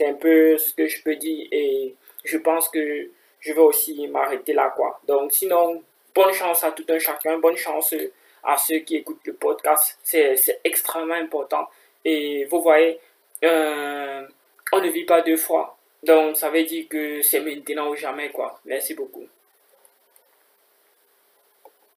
un 0.06 0.14
peu 0.14 0.56
ce 0.56 0.72
que 0.74 0.86
je 0.86 1.02
peux 1.02 1.16
dire 1.16 1.48
et 1.50 1.94
je 2.24 2.38
pense 2.38 2.68
que 2.68 3.10
je 3.40 3.52
vais 3.52 3.60
aussi 3.60 4.06
m'arrêter 4.06 4.52
là, 4.52 4.72
quoi. 4.76 5.00
Donc, 5.08 5.32
sinon, 5.32 5.82
bonne 6.14 6.32
chance 6.32 6.62
à 6.62 6.70
tout 6.70 6.86
un 6.88 7.00
chacun, 7.00 7.38
bonne 7.38 7.56
chance 7.56 7.94
à 8.44 8.56
ceux 8.56 8.78
qui 8.78 8.96
écoutent 8.96 9.26
le 9.26 9.34
podcast. 9.34 9.98
C'est, 10.04 10.36
c'est 10.36 10.60
extrêmement 10.62 11.14
important. 11.14 11.68
Et 12.04 12.44
vous 12.44 12.62
voyez, 12.62 13.00
euh, 13.42 14.22
on 14.72 14.80
ne 14.80 14.88
vit 14.88 15.04
pas 15.04 15.20
deux 15.22 15.36
fois. 15.36 15.73
Donc, 16.06 16.36
ça 16.36 16.50
veut 16.50 16.64
dire 16.64 16.86
que 16.88 17.22
c'est 17.22 17.40
maintenant 17.40 17.90
ou 17.90 17.96
jamais, 17.96 18.30
quoi. 18.30 18.60
Merci 18.64 18.94
beaucoup. 18.94 19.26